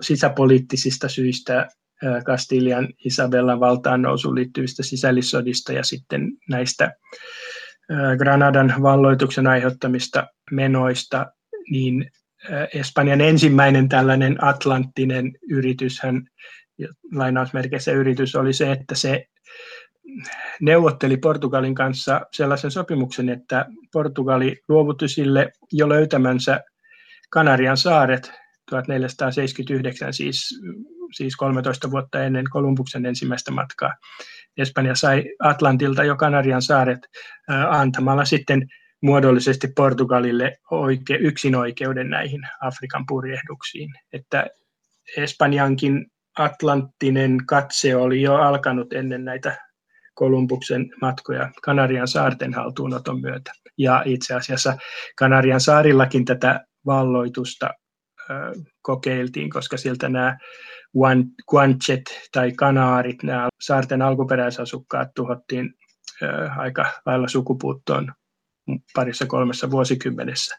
[0.00, 1.68] sisäpoliittisista syistä
[2.24, 6.92] Kastilian Isabellan valtaan nousuun liittyvistä sisällissodista ja sitten näistä
[8.18, 11.26] Granadan valloituksen aiheuttamista menoista,
[11.70, 12.10] niin
[12.74, 16.00] Espanjan ensimmäinen tällainen atlanttinen yritys,
[17.14, 19.24] lainausmerkeissä yritys oli se, että se
[20.60, 26.60] neuvotteli Portugalin kanssa sellaisen sopimuksen, että Portugali luovutti sille jo löytämänsä
[27.30, 28.32] Kanarian saaret
[28.70, 30.60] 1479, siis,
[31.12, 33.92] siis 13 vuotta ennen Kolumbuksen ensimmäistä matkaa.
[34.56, 37.00] Espanja sai Atlantilta jo Kanarian saaret
[37.68, 38.68] antamalla sitten
[39.02, 43.94] muodollisesti Portugalille oike, yksinoikeuden näihin Afrikan purjehduksiin.
[44.12, 44.46] Että
[45.16, 46.06] Espanjankin
[46.38, 49.69] atlanttinen katse oli jo alkanut ennen näitä
[50.20, 53.52] Kolumbuksen matkoja Kanarian saarten haltuunoton myötä.
[53.78, 54.76] Ja itse asiassa
[55.18, 57.70] Kanarian saarillakin tätä valloitusta
[58.82, 60.38] kokeiltiin, koska sieltä nämä
[61.48, 62.02] Guanchet
[62.32, 65.74] tai Kanaarit, nämä saarten alkuperäisasukkaat tuhottiin
[66.56, 68.12] aika lailla sukupuuttoon
[68.94, 70.56] parissa kolmessa vuosikymmenessä.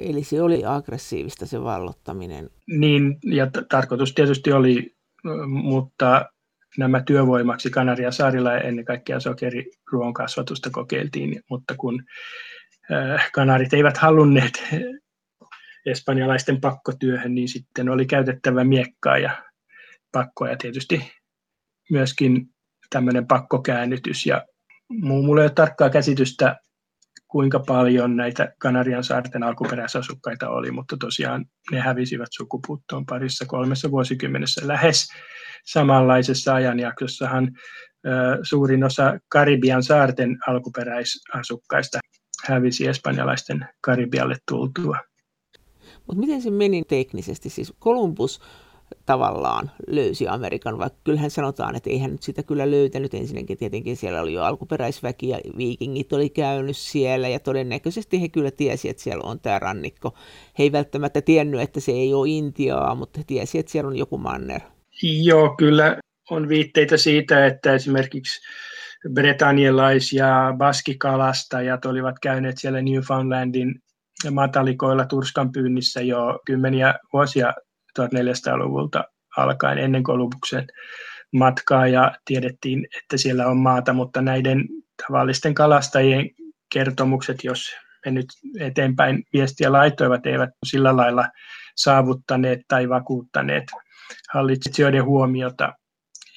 [0.00, 2.50] Eli se oli aggressiivista se vallottaminen.
[2.66, 4.96] Niin, ja t- tarkoitus tietysti oli,
[5.46, 6.26] mutta
[6.78, 12.04] nämä työvoimaksi Kanarian saarilla ja ennen kaikkea sokeriruon kasvatusta kokeiltiin, mutta kun
[13.32, 14.64] kanarit eivät halunneet
[15.86, 19.42] espanjalaisten pakkotyöhön, niin sitten oli käytettävä miekkaa ja
[20.12, 21.12] pakkoja tietysti
[21.90, 22.46] myöskin
[22.90, 24.26] tämmöinen pakkokäännytys.
[24.26, 24.46] Ja
[24.90, 26.56] mulla ei ole tarkkaa käsitystä,
[27.28, 34.68] kuinka paljon näitä Kanarian saarten alkuperäisasukkaita oli, mutta tosiaan ne hävisivät sukupuuttoon parissa kolmessa vuosikymmenessä
[34.68, 35.08] lähes
[35.64, 37.50] samanlaisessa ajanjaksossahan
[38.42, 41.98] suurin osa Karibian saarten alkuperäisasukkaista
[42.44, 44.98] hävisi espanjalaisten Karibialle tultua.
[46.06, 47.50] Mutta miten se meni teknisesti?
[47.50, 48.40] Siis Kolumbus
[49.06, 53.14] tavallaan löysi Amerikan, vaikka kyllähän sanotaan, että eihän nyt sitä kyllä löytänyt.
[53.14, 58.50] Ensinnäkin tietenkin siellä oli jo alkuperäisväki ja viikingit oli käynyt siellä ja todennäköisesti he kyllä
[58.50, 60.14] tiesi, että siellä on tämä rannikko.
[60.58, 63.96] He ei välttämättä tiennyt, että se ei ole Intiaa, mutta he tiesi, että siellä on
[63.96, 64.60] joku manner.
[65.02, 65.96] Joo, kyllä
[66.30, 68.40] on viitteitä siitä, että esimerkiksi
[69.12, 73.74] bretanielais- ja baskikalastajat olivat käyneet siellä Newfoundlandin
[74.30, 77.52] matalikoilla turskan pyynnissä jo kymmeniä vuosia
[77.98, 79.04] 1400-luvulta
[79.36, 80.66] alkaen ennen Kolumbuksen
[81.32, 84.64] matkaa ja tiedettiin, että siellä on maata, mutta näiden
[85.06, 86.30] tavallisten kalastajien
[86.72, 88.26] kertomukset, jos me nyt
[88.60, 91.28] eteenpäin viestiä laitoivat, eivät sillä lailla
[91.76, 93.64] saavuttaneet tai vakuuttaneet
[94.32, 95.72] hallitsijoiden huomiota.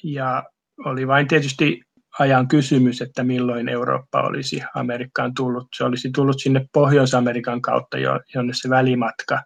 [0.04, 0.44] Ja
[0.84, 1.80] oli vain tietysti
[2.18, 5.68] ajan kysymys, että milloin Eurooppa olisi Amerikkaan tullut.
[5.76, 7.96] Se olisi tullut sinne Pohjois-Amerikan kautta,
[8.34, 9.42] jonne se välimatka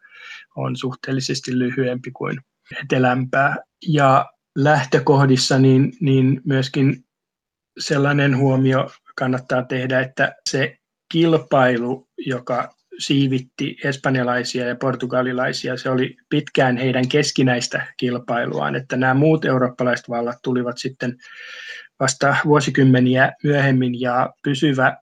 [0.56, 2.40] on suhteellisesti lyhyempi kuin
[2.82, 3.56] etelämpää.
[3.88, 7.04] Ja lähtökohdissa niin, niin myöskin
[7.78, 10.76] sellainen huomio kannattaa tehdä, että se
[11.12, 15.76] kilpailu, joka siivitti espanjalaisia ja portugalilaisia.
[15.76, 21.16] Se oli pitkään heidän keskinäistä kilpailuaan, että nämä muut eurooppalaiset vallat tulivat sitten
[22.00, 24.96] vasta vuosikymmeniä myöhemmin ja pysyvä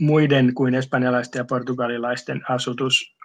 [0.00, 3.16] muiden kuin espanjalaisten ja portugalilaisten asutus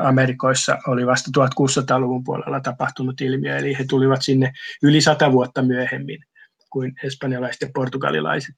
[0.00, 6.24] Amerikoissa oli vasta 1600-luvun puolella tapahtunut ilmiö, eli he tulivat sinne yli sata vuotta myöhemmin
[6.70, 8.54] kuin espanjalaiset ja portugalilaiset.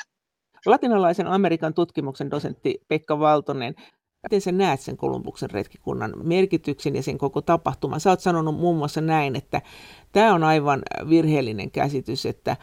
[0.67, 3.75] Latinalaisen Amerikan tutkimuksen dosentti Pekka Valtonen,
[4.23, 8.01] miten sä näet sen Kolumbuksen retkikunnan merkityksen ja sen koko tapahtuman?
[8.01, 9.63] Sä oot sanonut muun muassa näin, että
[10.13, 12.57] tämä on aivan virheellinen käsitys, että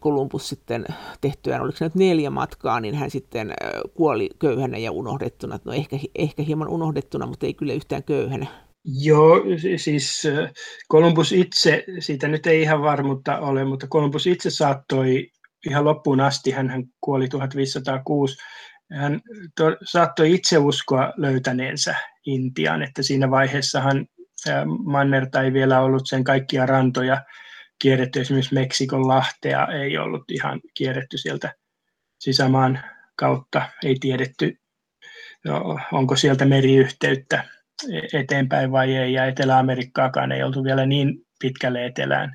[0.00, 0.84] Kolumbus sitten
[1.20, 3.54] tehtyään, oliko se nyt neljä matkaa, niin hän sitten
[3.94, 5.58] kuoli köyhänä ja unohdettuna.
[5.64, 8.46] No ehkä, ehkä hieman unohdettuna, mutta ei kyllä yhtään köyhänä.
[8.84, 9.36] Joo,
[9.76, 10.22] siis
[10.88, 15.28] Kolumbus itse, siitä nyt ei ihan varmuutta ole, mutta Kolumbus itse saattoi
[15.66, 18.36] ihan loppuun asti, hän, hän kuoli 1506,
[18.92, 19.20] hän
[19.56, 21.94] to, saattoi itse uskoa löytäneensä
[22.26, 24.06] Intian, että siinä vaiheessahan
[24.84, 27.22] Mannerta ei vielä ollut sen kaikkia rantoja
[27.78, 31.54] kierretty, esimerkiksi Meksikon lahtea ei ollut ihan kierretty sieltä
[32.18, 32.80] sisämaan
[33.16, 34.56] kautta, ei tiedetty,
[35.44, 37.44] no, onko sieltä meriyhteyttä
[38.12, 42.32] eteenpäin vai ei, ja Etelä-Amerikkaakaan ei oltu vielä niin pitkälle etelään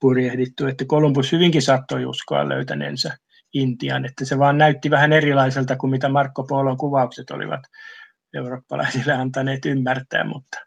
[0.00, 3.16] purjehdittu, että Kolumbus hyvinkin saattoi uskoa löytäneensä
[3.54, 7.60] Intian, että se vaan näytti vähän erilaiselta kuin mitä Marco Polon kuvaukset olivat
[8.34, 10.58] eurooppalaisille antaneet ymmärtää, mutta,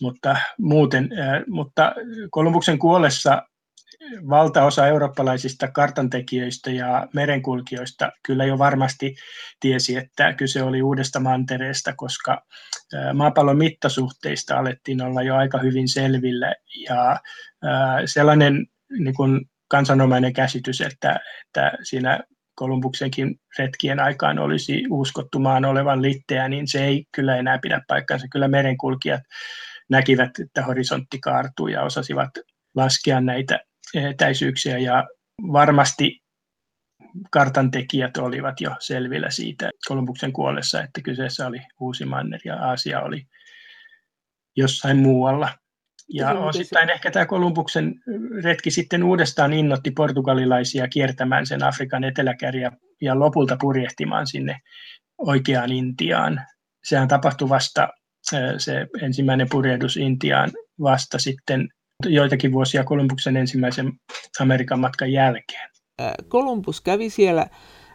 [0.00, 1.08] mutta muuten,
[1.48, 1.94] mutta
[2.30, 3.42] Kolumbuksen kuollessa
[4.30, 9.14] valtaosa eurooppalaisista kartantekijöistä ja merenkulkijoista kyllä jo varmasti
[9.60, 12.42] tiesi, että kyse oli uudesta mantereesta, koska
[13.14, 16.54] maapallon mittasuhteista alettiin olla jo aika hyvin selvillä
[16.88, 17.20] ja
[18.04, 18.66] sellainen
[18.98, 22.20] niin kuin kansanomainen käsitys, että, että siinä
[22.54, 28.26] Kolumbuksenkin retkien aikaan olisi uskottu maan olevan litteä, niin se ei kyllä enää pidä paikkaansa.
[28.32, 29.22] Kyllä merenkulkijat
[29.90, 32.30] näkivät, että horisontti kaartuu ja osasivat
[32.74, 33.60] laskea näitä
[33.94, 35.04] etäisyyksiä ja
[35.52, 36.20] varmasti
[37.30, 43.26] kartantekijät olivat jo selvillä siitä Kolumbuksen kuollessa, että kyseessä oli uusi manner ja Aasia oli
[44.56, 45.48] jossain muualla.
[46.12, 47.94] Ja osittain ehkä tämä Kolumbuksen
[48.44, 54.60] retki sitten uudestaan innotti portugalilaisia kiertämään sen Afrikan eteläkärjä ja lopulta purjehtimaan sinne
[55.18, 56.40] oikeaan Intiaan.
[56.84, 57.88] Sehän tapahtui vasta
[58.58, 61.68] se ensimmäinen purjehdus Intiaan vasta sitten
[62.04, 63.92] joitakin vuosia Kolumbuksen ensimmäisen
[64.40, 65.70] Amerikan matkan jälkeen.
[66.28, 67.46] Kolumbus kävi siellä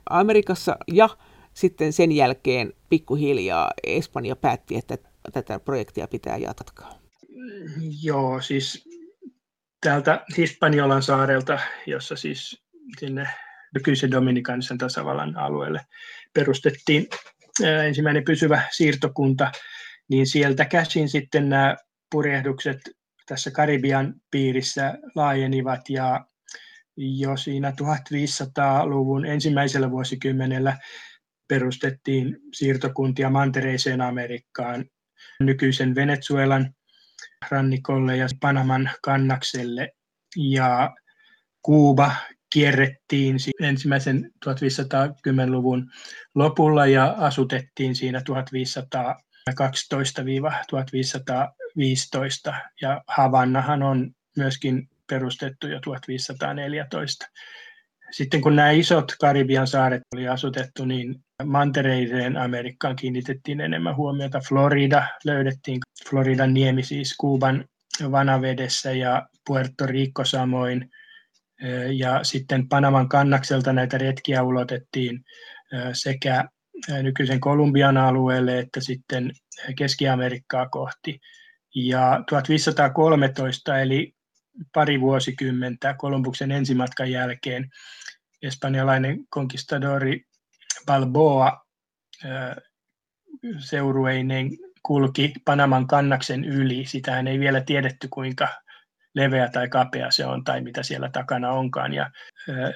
[0.10, 1.10] Amerikassa ja
[1.54, 4.97] sitten sen jälkeen pikkuhiljaa Espanja päätti, että
[5.34, 7.05] tätä projektia pitää jatkaa.
[8.04, 8.90] Joo, siis
[9.82, 12.64] täältä Hispaniolan saarelta, jossa siis
[13.00, 13.30] sinne
[13.74, 15.86] nykyisen Dominikanisen tasavallan alueelle
[16.34, 17.08] perustettiin
[17.86, 19.52] ensimmäinen pysyvä siirtokunta,
[20.10, 21.76] niin sieltä käsin sitten nämä
[22.12, 22.78] purjehdukset
[23.26, 26.26] tässä Karibian piirissä laajenivat ja
[26.98, 30.78] jo siinä 1500-luvun ensimmäisellä vuosikymmenellä
[31.48, 34.86] perustettiin siirtokuntia mantereiseen Amerikkaan
[35.40, 36.74] nykyisen Venezuelan
[37.50, 39.91] rannikolle ja Panaman kannakselle.
[40.38, 40.95] Ja
[41.62, 42.12] Kuuba
[42.54, 45.91] kierrettiin ensimmäisen 1510-luvun
[46.36, 48.24] lopulla ja asutettiin siinä 1512-1515.
[52.82, 57.26] Ja Havannahan on myöskin perustettu jo 1514.
[58.17, 64.39] Sitten kun nämä isot Karibian saaret oli asutettu, niin mantereiseen Amerikkaan kiinnitettiin enemmän huomiota.
[64.39, 67.65] Florida löydettiin, Floridan niemi siis Kuuban
[68.12, 70.89] vanavedessä ja Puerto Rico samoin.
[71.93, 75.23] Ja sitten Panaman kannakselta näitä retkiä ulotettiin
[75.93, 76.45] sekä
[77.01, 79.32] nykyisen Kolumbian alueelle että sitten
[79.78, 81.19] Keski-Amerikkaa kohti.
[81.75, 84.13] Ja 1513 eli
[84.73, 87.69] pari vuosikymmentä Kolumbuksen ensimatkan jälkeen
[88.48, 90.22] espanjalainen konkistadori
[90.86, 91.66] Balboa
[93.60, 94.50] seurueinen
[94.84, 96.86] kulki Panaman kannaksen yli.
[96.86, 98.48] Sitähän ei vielä tiedetty, kuinka
[99.16, 102.12] leveä tai kapea se on tai mitä siellä takana onkaan, ja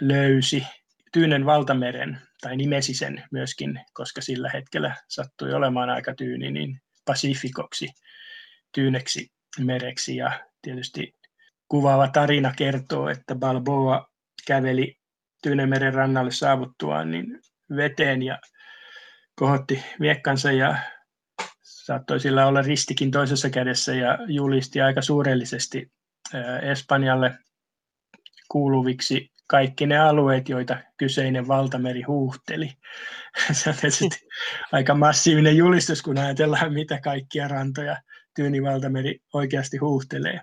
[0.02, 0.68] löysi
[1.14, 7.90] Tyynen valtameren, tai nimesi sen myöskin, koska sillä hetkellä sattui olemaan aika tyyni, niin Pasifikoksi,
[8.72, 9.28] Tyyneksi
[9.60, 11.14] mereksi, ja tietysti
[11.68, 14.08] kuvaava tarina kertoo, että Balboa
[14.48, 14.99] käveli
[15.42, 17.40] Tyynemeren rannalle saavuttuaan niin
[17.76, 18.40] veteen ja
[19.36, 20.78] kohotti miekkansa ja
[21.62, 25.92] saattoi sillä olla ristikin toisessa kädessä ja julisti aika suurellisesti
[26.62, 27.38] Espanjalle
[28.52, 32.72] kuuluviksi kaikki ne alueet, joita kyseinen valtameri huuhteli.
[33.52, 34.10] Se on tietysti
[34.72, 37.98] aika massiivinen julistus, kun ajatellaan, mitä kaikkia rantoja
[38.36, 40.42] Tyyni valtameri oikeasti huuhtelee.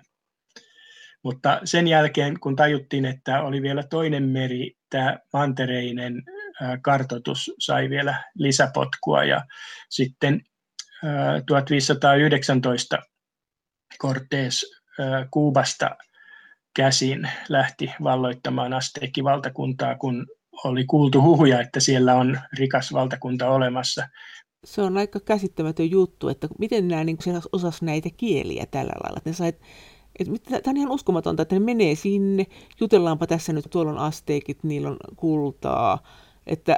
[1.23, 6.23] Mutta sen jälkeen, kun tajuttiin, että oli vielä toinen meri, tämä mantereinen
[6.81, 9.41] kartotus sai vielä lisäpotkua ja
[9.89, 10.41] sitten
[11.47, 12.97] 1519
[14.03, 14.65] Cortés
[15.31, 15.89] Kuubasta
[16.75, 20.27] käsin lähti valloittamaan asteekkivaltakuntaa, kun
[20.63, 24.07] oli kuultu huhuja, että siellä on rikas valtakunta olemassa.
[24.65, 27.17] Se on aika käsittämätön juttu, että miten nämä niin
[27.51, 29.21] osas näitä kieliä tällä lailla.
[29.25, 29.61] Ne sait
[30.25, 32.45] Tämä on ihan uskomatonta, että ne menee sinne,
[32.79, 36.03] jutellaanpa tässä nyt, tuolla on asteekit, niillä on kultaa,
[36.45, 36.77] että...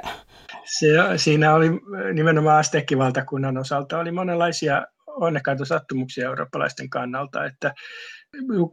[0.64, 1.70] Se, siinä oli
[2.14, 7.74] nimenomaan asteekkivaltakunnan osalta oli monenlaisia onnekkaita sattumuksia eurooppalaisten kannalta, että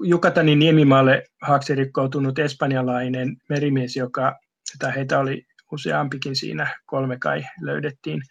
[0.04, 4.40] Jukatanin niemimaalle haaksi rikkoutunut espanjalainen merimies, joka,
[4.80, 8.22] tai heitä oli useampikin siinä, kolme kai löydettiin,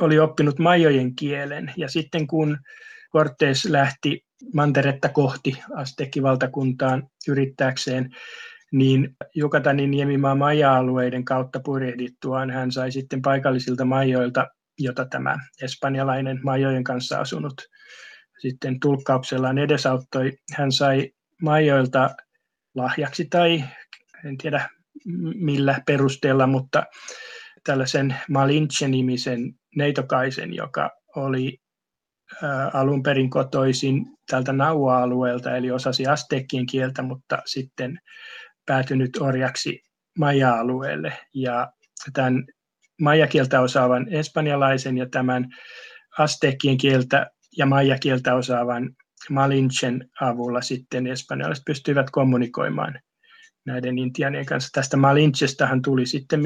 [0.00, 1.72] oli oppinut majojen kielen.
[1.76, 2.58] Ja sitten kun
[3.16, 8.10] Cortés lähti manteretta kohti Astekkivaltakuntaan yrittääkseen,
[8.72, 14.46] niin Jukatanin niemimaa maja-alueiden kautta purjehdittuaan hän sai sitten paikallisilta majoilta,
[14.78, 17.54] jota tämä espanjalainen majojen kanssa asunut
[18.38, 20.32] sitten tulkkauksellaan edesauttoi.
[20.52, 21.10] Hän sai
[21.42, 22.10] majoilta
[22.74, 23.64] lahjaksi tai
[24.24, 24.68] en tiedä
[25.34, 26.82] millä perusteella, mutta
[27.64, 31.58] tällaisen Malinche-nimisen neitokaisen, joka oli
[32.72, 37.98] alun perin kotoisin tältä Naua-alueelta, eli osasi asteekkien kieltä, mutta sitten
[38.66, 39.82] päätynyt orjaksi
[40.18, 41.12] Maja-alueelle.
[41.34, 41.72] Ja
[42.12, 42.44] tämän
[43.00, 45.48] Maja-kieltä osaavan espanjalaisen ja tämän
[46.18, 48.90] asteekkien kieltä ja Maja-kieltä osaavan
[49.30, 53.00] Malinchen avulla sitten espanjalaiset pystyivät kommunikoimaan
[53.66, 54.70] näiden intianien kanssa.
[54.72, 56.40] Tästä Malinchestahan tuli sitten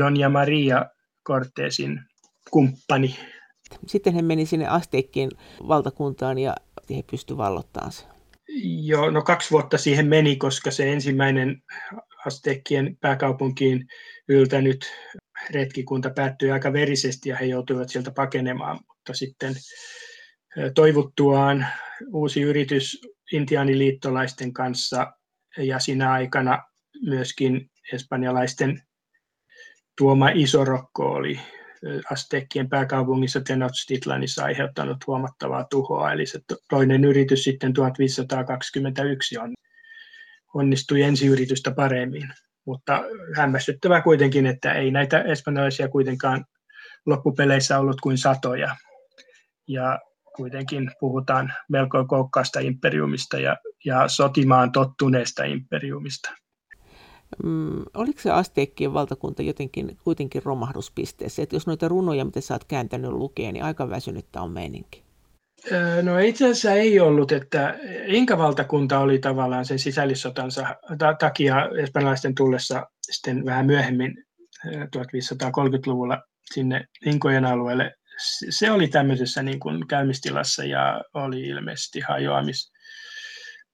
[0.00, 0.86] Doña Maria
[1.26, 2.00] Cortesin
[2.50, 3.16] kumppani.
[3.86, 5.30] Sitten he meni sinne Asteekkien
[5.68, 6.54] valtakuntaan ja
[6.90, 8.04] he pystyivät vallottamaan se.
[8.82, 11.62] Joo, no kaksi vuotta siihen meni, koska se ensimmäinen
[12.26, 13.86] Asteekkien pääkaupunkiin
[14.28, 14.86] yltänyt
[15.50, 19.54] retkikunta päättyi aika verisesti ja he joutuivat sieltä pakenemaan, mutta sitten
[20.74, 21.66] toivuttuaan
[22.12, 23.00] uusi yritys
[23.32, 25.12] intiaaniliittolaisten kanssa
[25.56, 26.64] ja siinä aikana
[27.02, 28.82] myöskin espanjalaisten
[29.98, 31.40] tuoma Isorokko oli
[32.12, 39.54] Astekkien pääkaupungissa Tenochtitlanissa aiheuttanut huomattavaa tuhoa, eli se toinen yritys sitten 1521 on,
[40.54, 42.32] onnistui ensiyritystä paremmin.
[42.66, 43.04] Mutta
[43.36, 46.44] hämmästyttävää kuitenkin, että ei näitä espanjalaisia kuitenkaan
[47.06, 48.76] loppupeleissä ollut kuin satoja.
[49.68, 49.98] Ja
[50.36, 56.30] kuitenkin puhutaan melko koukkaasta imperiumista ja, ja sotimaan tottuneesta imperiumista.
[57.44, 61.42] Mm, oliko se asteekkien valtakunta jotenkin kuitenkin romahduspisteessä?
[61.42, 65.02] Että jos noita runoja, mitä sä oot kääntänyt lukea, niin aika väsynyttä on meininki.
[66.02, 70.76] No itse asiassa ei ollut, että Inka-valtakunta oli tavallaan sen sisällissotansa
[71.18, 74.24] takia espanjalaisten tullessa sitten vähän myöhemmin
[74.66, 76.22] 1530-luvulla
[76.54, 77.94] sinne Inkojen alueelle
[78.50, 82.00] se oli tämmöisessä niin kuin käymistilassa ja oli ilmeisesti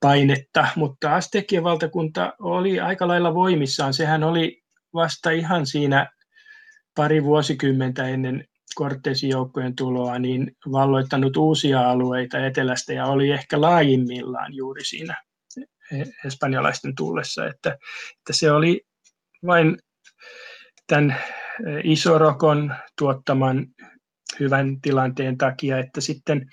[0.05, 3.95] hajoamispainetta, mutta Astekien valtakunta oli aika lailla voimissaan.
[3.95, 4.63] Sehän oli
[4.95, 6.11] vasta ihan siinä
[6.97, 8.45] pari vuosikymmentä ennen
[8.79, 15.23] Cortesin joukkojen tuloa niin valloittanut uusia alueita etelästä ja oli ehkä laajimmillaan juuri siinä
[16.25, 17.71] espanjalaisten tullessa, että,
[18.19, 18.81] että se oli
[19.47, 19.79] vain
[20.87, 21.17] tämän
[21.85, 23.67] Isorokon tuottaman
[24.41, 26.47] hyvän tilanteen takia, että sitten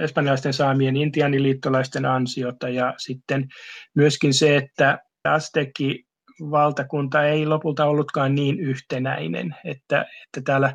[0.00, 2.68] espanjalaisten saamien intianiliittolaisten ansiota.
[2.68, 3.48] Ja sitten
[3.94, 6.04] myöskin se, että Azteki
[6.40, 10.74] valtakunta ei lopulta ollutkaan niin yhtenäinen, että, että täällä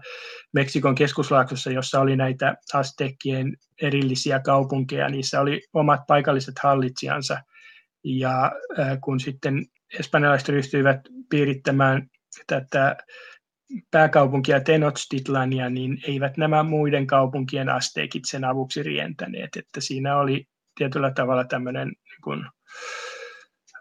[0.54, 7.38] Meksikon keskuslaaksossa, jossa oli näitä Aztekien erillisiä kaupunkeja, niissä oli omat paikalliset hallitsijansa,
[8.04, 8.52] ja
[9.04, 9.66] kun sitten
[10.00, 11.00] espanjalaiset ryhtyivät
[11.30, 12.08] piirittämään
[12.48, 12.98] tätä
[13.92, 19.50] pääkaupunkia Tenochtitlania, niin eivät nämä muiden kaupunkien asteekit sen avuksi rientäneet.
[19.56, 20.46] Että siinä oli
[20.78, 22.46] tietyllä tavalla tämmöinen, niin kuin,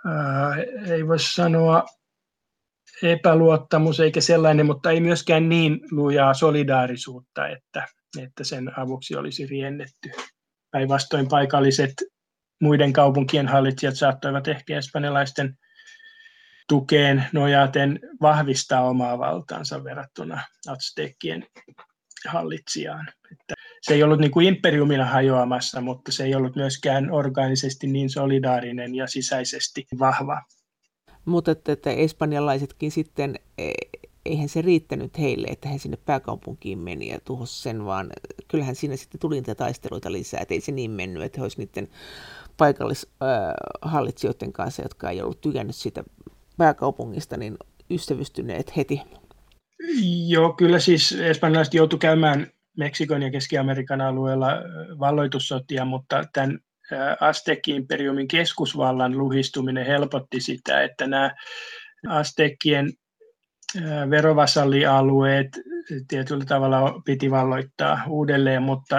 [0.06, 0.54] ää,
[0.90, 1.84] ei voi sanoa
[3.02, 7.86] epäluottamus eikä sellainen, mutta ei myöskään niin lujaa solidaarisuutta, että,
[8.22, 10.10] että sen avuksi olisi riennetty.
[10.70, 11.94] Päinvastoin paikalliset
[12.60, 15.54] muiden kaupunkien hallitsijat saattoivat ehkä espanjalaisten
[16.68, 21.46] tukeen nojaten vahvistaa omaa valtaansa verrattuna Aztekien
[22.28, 23.08] hallitsijaan.
[23.32, 28.10] Että se ei ollut niin kuin imperiumina hajoamassa, mutta se ei ollut myöskään organisesti niin
[28.10, 30.42] solidaarinen ja sisäisesti vahva.
[31.24, 33.72] Mutta että, että espanjalaisetkin sitten, e,
[34.26, 38.10] eihän se riittänyt heille, että he sinne pääkaupunkiin meni ja tuhos sen, vaan
[38.48, 41.68] kyllähän siinä sitten tuli niitä taisteluita lisää, että ei se niin mennyt, että he olisivat
[41.68, 41.88] niiden
[42.56, 46.04] paikallishallitsijoiden kanssa, jotka ei ollut tykännyt siitä
[46.56, 47.56] pääkaupungista niin
[47.90, 49.02] ystävystyneet heti?
[50.28, 52.46] Joo, kyllä siis espanjalaiset joutuivat käymään
[52.76, 54.48] Meksikon ja Keski-Amerikan alueella
[54.98, 56.58] valloitussotia, mutta tämän
[57.20, 61.34] Azteki-imperiumin keskusvallan luhistuminen helpotti sitä, että nämä
[62.08, 62.92] Aztekien
[64.10, 65.48] verovasallialueet
[66.08, 68.96] tietyllä tavalla piti valloittaa uudelleen, mutta,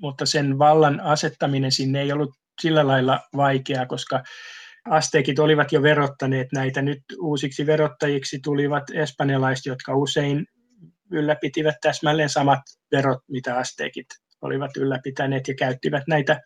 [0.00, 2.30] mutta sen vallan asettaminen sinne ei ollut
[2.60, 4.22] sillä lailla vaikea, koska
[4.84, 6.82] asteekit olivat jo verottaneet näitä.
[6.82, 10.46] Nyt uusiksi verottajiksi tulivat espanjalaiset, jotka usein
[11.12, 12.60] ylläpitivät täsmälleen samat
[12.92, 14.06] verot, mitä asteekit
[14.42, 16.40] olivat ylläpitäneet ja käyttivät näitä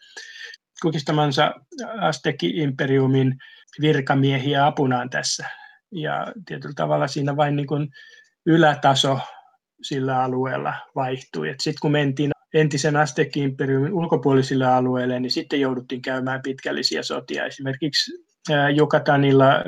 [0.83, 1.55] kukistamansa
[2.01, 3.35] Asteki-imperiumin
[3.81, 5.47] virkamiehiä apunaan tässä.
[5.93, 7.89] Ja tietyllä tavalla siinä vain niin kuin
[8.47, 9.19] ylätaso
[9.83, 11.55] sillä alueella vaihtui.
[11.61, 17.47] Sitten kun mentiin entisen Asteki-imperiumin ulkopuolisille alueille, niin sitten jouduttiin käymään pitkällisiä sotia.
[17.47, 18.24] Esimerkiksi
[18.75, 19.65] Jukatanilla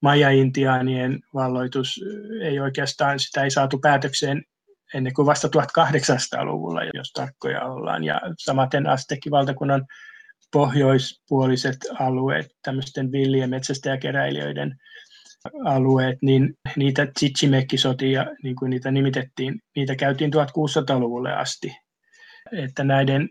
[0.00, 2.00] Maja-intiaanien valloitus
[2.42, 4.42] ei oikeastaan, sitä ei saatu päätökseen
[4.94, 8.04] ennen kuin vasta 1800-luvulla, jos tarkkoja ollaan.
[8.04, 9.86] Ja samaten Astekin-valtakunnan
[10.52, 14.76] pohjoispuoliset alueet, tämmöisten villien metsästäjäkeräilijöiden
[15.64, 21.76] alueet, niin niitä Chichimekki-sotia, niin kuin niitä nimitettiin, niitä käytiin 1600-luvulle asti.
[22.52, 23.28] Että näiden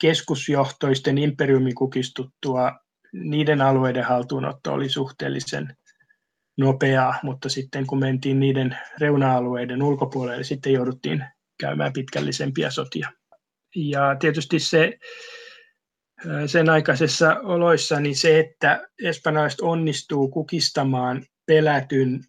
[0.00, 2.72] keskusjohtoisten imperiumin kukistuttua
[3.12, 5.76] niiden alueiden haltuunotto oli suhteellisen
[6.58, 11.24] nopeaa, mutta sitten kun mentiin niiden reuna-alueiden ulkopuolelle, sitten jouduttiin
[11.60, 13.12] käymään pitkällisempiä sotia.
[13.76, 14.98] Ja tietysti se
[16.46, 22.20] sen aikaisessa oloissa, niin se, että espanjalaiset onnistuu kukistamaan pelätyn,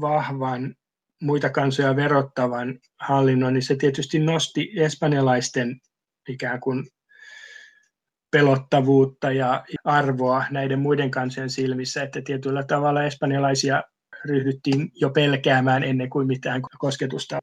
[0.00, 0.74] vahvan,
[1.22, 5.80] muita kansoja verottavan hallinnon, niin se tietysti nosti espanjalaisten
[6.28, 6.86] ikään kuin
[8.34, 13.82] pelottavuutta ja arvoa näiden muiden kansojen silmissä, että tietyllä tavalla espanjalaisia
[14.24, 17.38] ryhdyttiin jo pelkäämään ennen kuin mitään kosketusta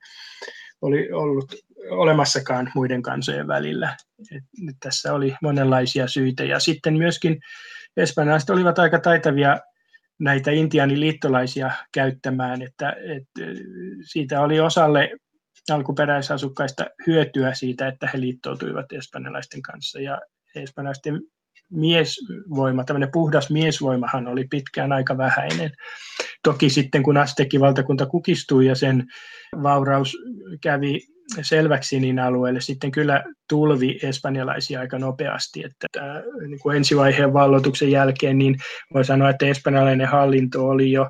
[0.82, 1.56] oli ollut
[1.90, 3.98] olemassakaan muiden kansojen välillä.
[4.34, 4.44] Et
[4.80, 7.40] tässä oli monenlaisia syitä ja sitten myöskin
[7.98, 9.60] espanjalaiset olivat aika taitavia
[10.20, 13.42] näitä Intianin liittolaisia käyttämään, että, että
[14.04, 15.10] siitä oli osalle
[15.72, 20.22] alkuperäisasukkaista hyötyä siitä, että he liittoutuivat espanjalaisten kanssa ja
[20.56, 21.22] espanjalaisten
[21.72, 25.72] miesvoima, tämmöinen puhdas miesvoimahan oli pitkään aika vähäinen.
[26.44, 29.08] Toki sitten kun Astekin valtakunta kukistui ja sen
[29.64, 30.18] vauraus
[30.64, 31.00] kävi
[31.42, 35.64] selväksi niin alueelle, sitten kyllä tulvi espanjalaisia aika nopeasti.
[35.66, 35.88] Että
[36.48, 38.56] niin kuin ensivaiheen valloituksen jälkeen, niin
[38.94, 41.10] voi sanoa, että espanjalainen hallinto oli jo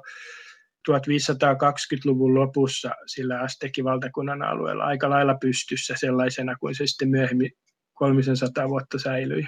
[0.92, 7.52] 1520-luvun lopussa sillä Astekin valtakunnan alueella aika lailla pystyssä sellaisena kuin se sitten myöhemmin
[7.94, 9.46] 300 vuotta säilyi.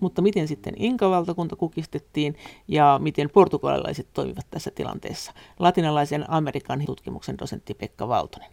[0.00, 2.36] Mutta miten sitten Inka-valtakunta kukistettiin
[2.68, 5.32] ja miten portugalilaiset toimivat tässä tilanteessa?
[5.58, 8.50] Latinalaisen Amerikan tutkimuksen dosentti Pekka Valtonen.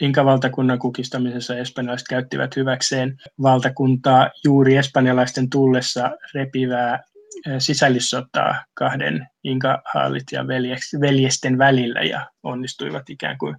[0.00, 7.02] Inka-valtakunnan kukistamisessa espanjalaiset käyttivät hyväkseen valtakuntaa juuri espanjalaisten tullessa repivää
[7.58, 10.46] sisällissotaa kahden Inka-haalit ja
[11.00, 13.56] veljesten välillä ja onnistuivat ikään kuin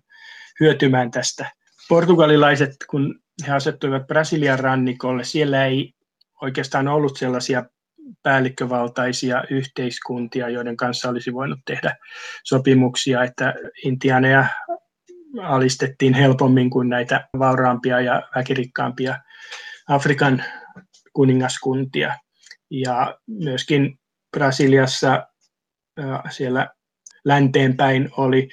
[0.59, 1.51] hyötymään tästä.
[1.89, 5.93] Portugalilaiset, kun he asettuivat Brasilian rannikolle, siellä ei
[6.41, 7.65] oikeastaan ollut sellaisia
[8.23, 11.95] päällikkövaltaisia yhteiskuntia, joiden kanssa olisi voinut tehdä
[12.43, 13.53] sopimuksia, että
[13.85, 14.45] intianeja
[15.41, 19.17] alistettiin helpommin kuin näitä vauraampia ja väkirikkaampia
[19.87, 20.43] Afrikan
[21.13, 22.17] kuningaskuntia.
[22.69, 23.99] Ja myöskin
[24.31, 25.27] Brasiliassa
[26.29, 26.69] siellä
[27.25, 28.49] länteenpäin oli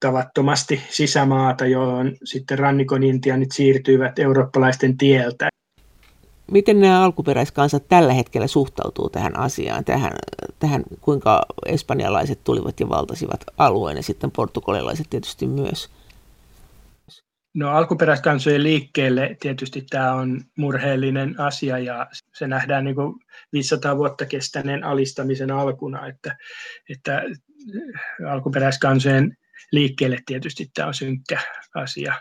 [0.00, 5.50] tavattomasti sisämaata, johon sitten rannikon intianit siirtyivät eurooppalaisten tieltä
[6.50, 10.12] miten nämä alkuperäiskansat tällä hetkellä suhtautuu tähän asiaan, tähän,
[10.58, 15.90] tähän kuinka espanjalaiset tulivat ja valtasivat alueen ja sitten portugalilaiset tietysti myös?
[17.54, 23.14] No alkuperäiskansojen liikkeelle tietysti tämä on murheellinen asia ja se nähdään niin kuin
[23.52, 26.36] 500 vuotta kestäneen alistamisen alkuna, että,
[26.88, 27.22] että
[28.30, 29.36] alkuperäiskansojen
[29.72, 31.38] liikkeelle tietysti tämä on synkkä
[31.74, 32.14] asia.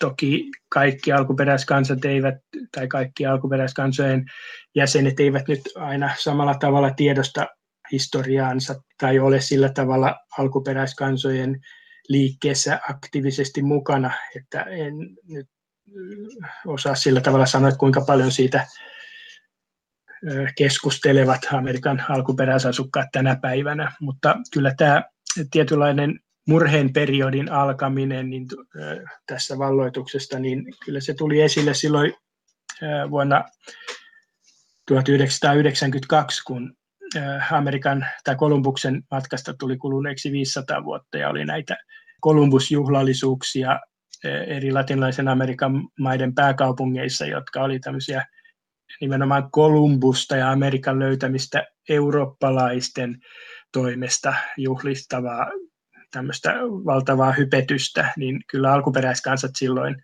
[0.00, 2.34] Toki kaikki alkuperäiskansat eivät,
[2.74, 4.24] tai kaikki alkuperäiskansojen
[4.74, 7.46] jäsenet eivät nyt aina samalla tavalla tiedosta
[7.92, 11.60] historiaansa tai ole sillä tavalla alkuperäiskansojen
[12.08, 14.94] liikkeessä aktiivisesti mukana, että en
[15.28, 15.46] nyt
[16.66, 18.66] osaa sillä tavalla sanoa, että kuinka paljon siitä
[20.56, 25.02] keskustelevat Amerikan alkuperäisasukkaat tänä päivänä, mutta kyllä tämä
[25.50, 28.46] tietynlainen murheen periodin alkaminen niin,
[29.26, 32.14] tässä valloituksesta, niin kyllä se tuli esille silloin
[33.10, 33.44] vuonna
[34.88, 36.74] 1992, kun
[37.50, 41.76] Amerikan tai Kolumbuksen matkasta tuli kuluneeksi 500 vuotta ja oli näitä
[42.20, 43.80] Kolumbusjuhlallisuuksia
[44.46, 48.26] eri latinalaisen Amerikan maiden pääkaupungeissa, jotka oli tämmöisiä
[49.00, 53.18] nimenomaan Kolumbusta ja Amerikan löytämistä eurooppalaisten
[53.72, 55.46] toimesta juhlistavaa
[56.10, 60.02] tämmöistä valtavaa hypetystä, niin kyllä alkuperäiskansat silloin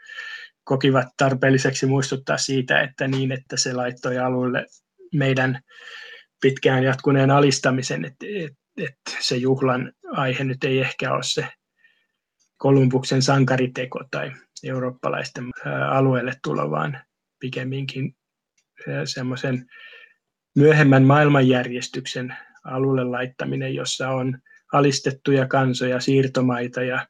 [0.65, 4.67] kokivat tarpeelliseksi muistuttaa siitä, että niin, että se laittoi alueelle
[5.15, 5.61] meidän
[6.43, 11.49] pitkään jatkuneen alistamisen, että, että, että se juhlan aihe nyt ei ehkä ole se
[12.57, 14.33] Kolumbuksen sankariteko tai
[14.65, 15.45] eurooppalaisten
[15.91, 17.01] alueelle tulo, vaan
[17.41, 18.17] pikemminkin
[19.05, 19.67] semmoisen
[20.57, 24.39] myöhemmän maailmanjärjestyksen alulle laittaminen, jossa on
[24.73, 27.07] alistettuja kansoja, siirtomaita ja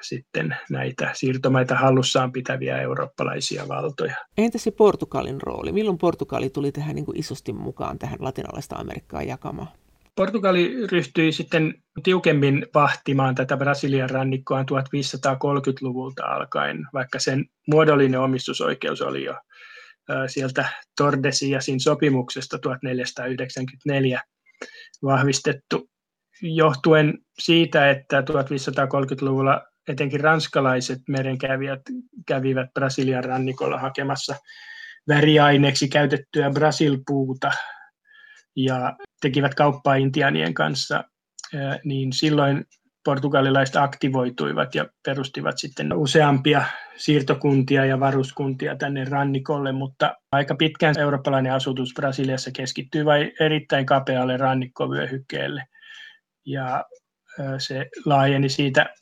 [0.00, 4.16] sitten näitä siirtomaita hallussaan pitäviä eurooppalaisia valtoja.
[4.38, 5.72] Entä se Portugalin rooli?
[5.72, 9.68] Milloin Portugali tuli tähän niin kuin isosti mukaan tähän latinalaista Amerikkaa jakamaan?
[10.14, 19.24] Portugali ryhtyi sitten tiukemmin vahtimaan tätä Brasilian rannikkoa 1530-luvulta alkaen, vaikka sen muodollinen omistusoikeus oli
[19.24, 19.34] jo
[20.26, 24.22] sieltä Tordesiasin sopimuksesta 1494
[25.02, 25.90] vahvistettu
[26.42, 31.80] johtuen siitä, että 1530-luvulla etenkin ranskalaiset merenkävijät
[32.26, 34.36] kävivät Brasilian rannikolla hakemassa
[35.08, 37.50] väriaineeksi käytettyä brasilpuuta
[38.56, 41.04] ja tekivät kauppaa intianien kanssa,
[41.84, 42.64] niin silloin
[43.08, 46.64] portugalilaiset aktivoituivat ja perustivat sitten useampia
[46.96, 54.36] siirtokuntia ja varuskuntia tänne rannikolle, mutta aika pitkään eurooppalainen asutus Brasiliassa keskittyy vain erittäin kapealle
[54.36, 55.64] rannikkovyöhykkeelle.
[56.46, 56.84] Ja
[57.58, 58.94] se laajeni siitä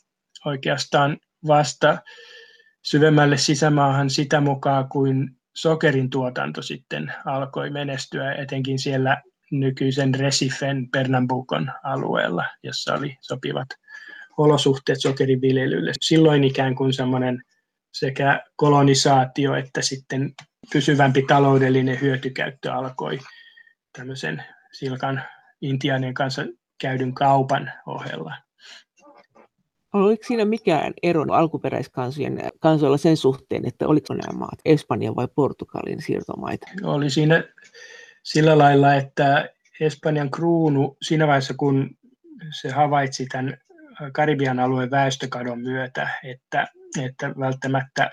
[0.45, 1.99] oikeastaan vasta
[2.83, 11.73] syvemmälle sisämaahan sitä mukaan, kuin sokerin tuotanto sitten alkoi menestyä, etenkin siellä nykyisen Recifen Pernambucon
[11.83, 13.69] alueella, jossa oli sopivat
[14.37, 15.93] olosuhteet sokeriviljelylle.
[16.01, 17.43] Silloin ikään kuin semmoinen
[17.93, 20.35] sekä kolonisaatio että sitten
[20.73, 23.19] pysyvämpi taloudellinen hyötykäyttö alkoi
[23.99, 25.23] tämmöisen Silkan
[25.61, 26.43] intiaanien kanssa
[26.81, 28.35] käydyn kaupan ohella.
[29.93, 36.03] Oliko siinä mikään ero alkuperäiskansojen kansoilla sen suhteen, että oliko nämä maat Espanjan vai Portugalin
[36.03, 36.67] siirtomaita?
[36.83, 37.45] Oli siinä
[38.23, 39.49] sillä lailla, että
[39.81, 41.91] Espanjan kruunu siinä vaiheessa, kun
[42.61, 43.57] se havaitsi tämän
[44.13, 46.67] Karibian alueen väestökadon myötä, että,
[47.03, 48.11] että välttämättä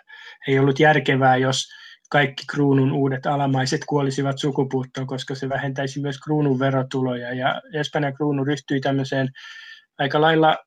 [0.47, 1.67] ei ollut järkevää, jos
[2.09, 7.33] kaikki kruunun uudet alamaiset kuolisivat sukupuuttoon, koska se vähentäisi myös kruunun verotuloja.
[7.33, 9.29] Ja Espanjan kruunu ryhtyi tämmöiseen
[9.97, 10.57] aika lailla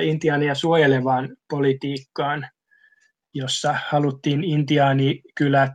[0.00, 2.48] intiaania suojelevaan politiikkaan,
[3.34, 5.72] jossa haluttiin intiaanikylät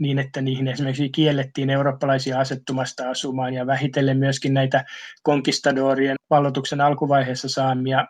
[0.00, 4.84] niin, että niihin esimerkiksi kiellettiin eurooppalaisia asettumasta asumaan ja vähitellen myöskin näitä
[5.22, 8.06] konkistadorien vallotuksen alkuvaiheessa saamia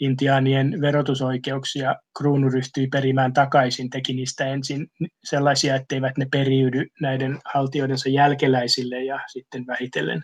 [0.00, 4.86] intiaanien verotusoikeuksia kruunu ryhtyi perimään takaisin, teki niistä ensin
[5.24, 10.22] sellaisia, etteivät ne periydy näiden haltioidensa jälkeläisille ja sitten vähitellen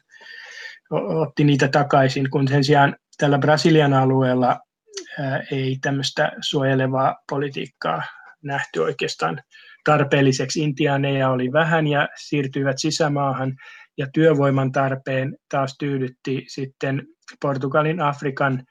[0.90, 4.60] otti niitä takaisin, kun sen sijaan tällä Brasilian alueella
[5.52, 8.02] ei tämmöistä suojelevaa politiikkaa
[8.42, 9.42] nähty oikeastaan
[9.86, 10.60] tarpeelliseksi.
[10.60, 13.56] Intiaaneja oli vähän ja siirtyivät sisämaahan
[13.98, 17.06] ja työvoiman tarpeen taas tyydytti sitten
[17.42, 18.64] Portugalin Afrikan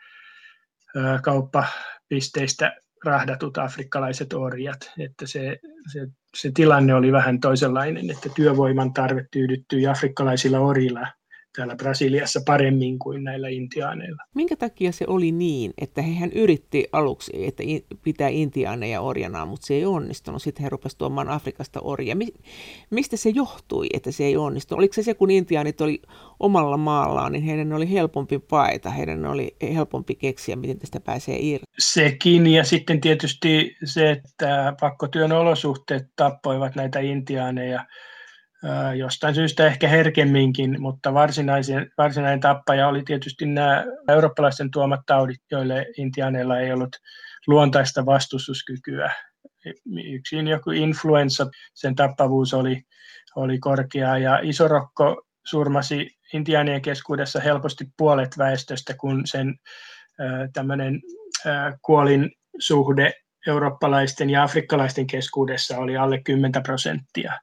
[1.24, 4.92] kauppapisteistä rahdatut afrikkalaiset orjat.
[5.00, 5.58] Että se,
[5.94, 11.08] se, se tilanne oli vähän toisenlainen, että työvoiman tarve tyydyttyi afrikkalaisilla orilla
[11.56, 14.24] täällä Brasiliassa paremmin kuin näillä intiaaneilla.
[14.34, 17.64] Minkä takia se oli niin, että hehän yritti aluksi, että
[18.04, 20.42] pitää intiaaneja orjana, mutta se ei onnistunut.
[20.42, 22.16] Sitten he rupesivat tuomaan Afrikasta orjia.
[22.90, 24.80] mistä se johtui, että se ei onnistunut?
[24.80, 26.02] Oliko se se, kun intiaanit oli
[26.40, 31.66] omalla maallaan, niin heidän oli helpompi paeta, heidän oli helpompi keksiä, miten tästä pääsee irti?
[31.80, 37.86] Sekin, ja sitten tietysti se, että pakkotyön olosuhteet tappoivat näitä intiaaneja
[38.96, 45.86] jostain syystä ehkä herkemminkin, mutta varsinainen, varsinainen tappaja oli tietysti nämä eurooppalaisten tuomat taudit, joille
[45.98, 46.96] intiaaneilla ei ollut
[47.48, 49.12] luontaista vastustuskykyä.
[50.06, 52.82] Yksin joku influenssa, sen tappavuus oli,
[53.36, 59.56] oli korkea ja isorokko surmasi intiaanien keskuudessa helposti puolet väestöstä, kun sen
[60.54, 61.02] tämmöinen
[61.82, 63.14] kuolin suhde
[63.48, 67.34] eurooppalaisten ja afrikkalaisten keskuudessa oli alle 10 prosenttia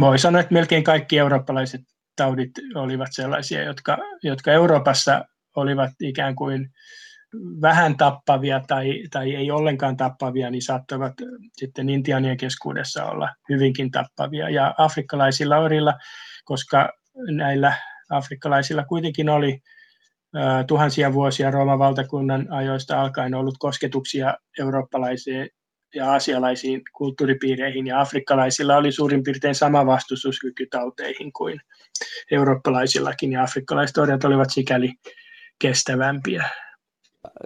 [0.00, 1.80] voi sanoa, että melkein kaikki eurooppalaiset
[2.16, 5.24] taudit olivat sellaisia, jotka, jotka Euroopassa
[5.56, 6.70] olivat ikään kuin
[7.60, 11.12] vähän tappavia tai, tai ei ollenkaan tappavia, niin saattoivat
[11.52, 14.50] sitten intianien keskuudessa olla hyvinkin tappavia.
[14.50, 15.94] Ja afrikkalaisilla orilla,
[16.44, 16.92] koska
[17.30, 17.72] näillä
[18.10, 19.60] afrikkalaisilla kuitenkin oli
[20.66, 25.48] tuhansia vuosia Rooman valtakunnan ajoista alkaen ollut kosketuksia eurooppalaiseen
[25.94, 31.60] ja aasialaisiin kulttuuripiireihin ja afrikkalaisilla oli suurin piirtein sama vastustuskyky tauteihin kuin
[32.30, 34.92] eurooppalaisillakin ja afrikkalaiset orjat olivat sikäli
[35.58, 36.44] kestävämpiä.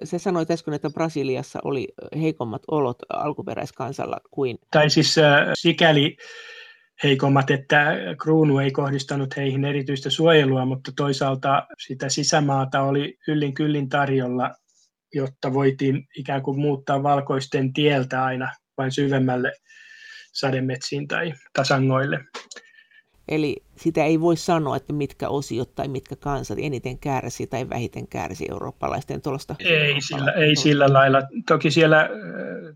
[0.04, 1.88] Se sanoi äsken, että Brasiliassa oli
[2.20, 4.58] heikommat olot alkuperäiskansalla kuin...
[4.70, 6.16] Tai siis äh, sikäli
[7.02, 13.88] heikommat, että kruunu ei kohdistanut heihin erityistä suojelua, mutta toisaalta sitä sisämaata oli yllin kyllin
[13.88, 14.50] tarjolla,
[15.14, 19.52] jotta voitiin ikään kuin muuttaa valkoisten tieltä aina vain syvemmälle
[20.32, 22.20] sademetsiin tai tasangoille.
[23.28, 28.08] Eli sitä ei voi sanoa, että mitkä osiot tai mitkä kansat eniten kärsi tai vähiten
[28.08, 29.54] kärsi eurooppalaisten tuosta.
[29.58, 31.22] Ei sillä, ei sillä lailla.
[31.46, 32.08] Toki siellä äh,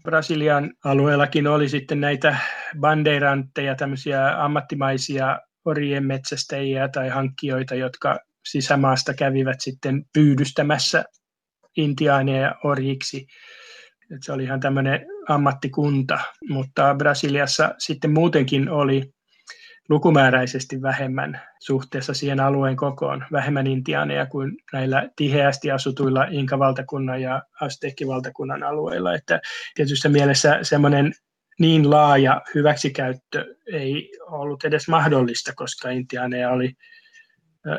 [0.03, 2.37] Brasilian alueellakin oli sitten näitä
[2.81, 8.19] bandeirantteja, tämmöisiä ammattimaisia orien metsästäjiä tai hankkijoita, jotka
[8.49, 11.05] sisämaasta kävivät sitten pyydystämässä
[11.77, 13.27] intiaaneja orjiksi.
[14.15, 16.19] Et se oli ihan tämmöinen ammattikunta,
[16.49, 19.13] mutta Brasiliassa sitten muutenkin oli
[19.89, 28.63] lukumääräisesti vähemmän suhteessa siihen alueen kokoon, vähemmän intiaaneja kuin näillä tiheästi asutuilla Inka-valtakunnan ja Aztekki-valtakunnan
[28.63, 29.15] alueilla.
[29.15, 29.41] Että
[29.75, 31.13] tietysti mielessä semmoinen
[31.61, 36.73] niin laaja hyväksikäyttö ei ollut edes mahdollista, koska intiaaneja oli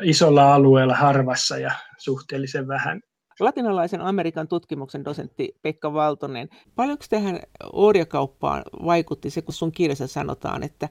[0.02, 3.00] isolla alueella harvassa ja suhteellisen vähän.
[3.40, 7.40] Latinalaisen Amerikan tutkimuksen dosentti Pekka Valtonen, paljonko tähän
[7.72, 10.88] orjakauppaan vaikutti se, kun sun kirjassa sanotaan, että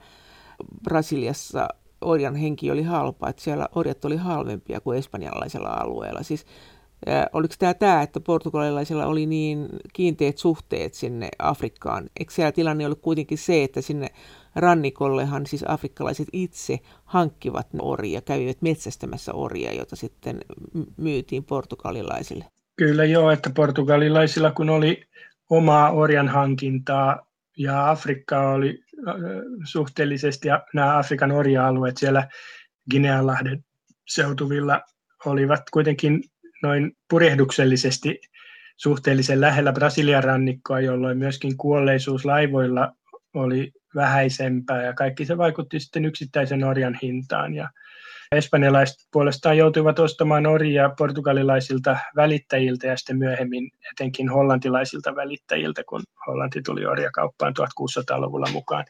[0.83, 1.67] Brasiliassa
[2.01, 6.23] orjan henki oli halpa, että siellä orjat oli halvempia kuin espanjalaisella alueella.
[6.23, 6.45] Siis
[7.33, 12.09] oliko tämä tämä, että portugalilaisilla oli niin kiinteät suhteet sinne Afrikkaan?
[12.19, 14.07] Eikö siellä tilanne ollut kuitenkin se, että sinne
[14.57, 20.41] rannikollehan siis afrikkalaiset itse hankkivat orjia, kävivät metsästämässä orjia, jota sitten
[20.97, 22.45] myytiin portugalilaisille?
[22.75, 25.03] Kyllä joo, että portugalilaisilla kun oli
[25.49, 27.27] omaa orjan hankintaa
[27.57, 28.83] ja Afrikka oli
[29.63, 32.27] suhteellisesti ja nämä Afrikan orja-alueet siellä
[32.91, 33.65] Gineanlahden
[34.07, 34.81] seutuvilla
[35.25, 36.23] olivat kuitenkin
[36.63, 38.21] noin purjehduksellisesti
[38.77, 42.91] suhteellisen lähellä Brasilian rannikkoa, jolloin myöskin kuolleisuus laivoilla
[43.37, 47.53] oli vähäisempää ja kaikki se vaikutti sitten yksittäisen orjan hintaan.
[47.53, 47.69] Ja
[48.31, 56.61] Espanjalaiset puolestaan joutuivat ostamaan orjia portugalilaisilta välittäjiltä ja sitten myöhemmin etenkin hollantilaisilta välittäjiltä, kun Hollanti
[56.61, 58.85] tuli orjakauppaan 1600-luvulla mukaan.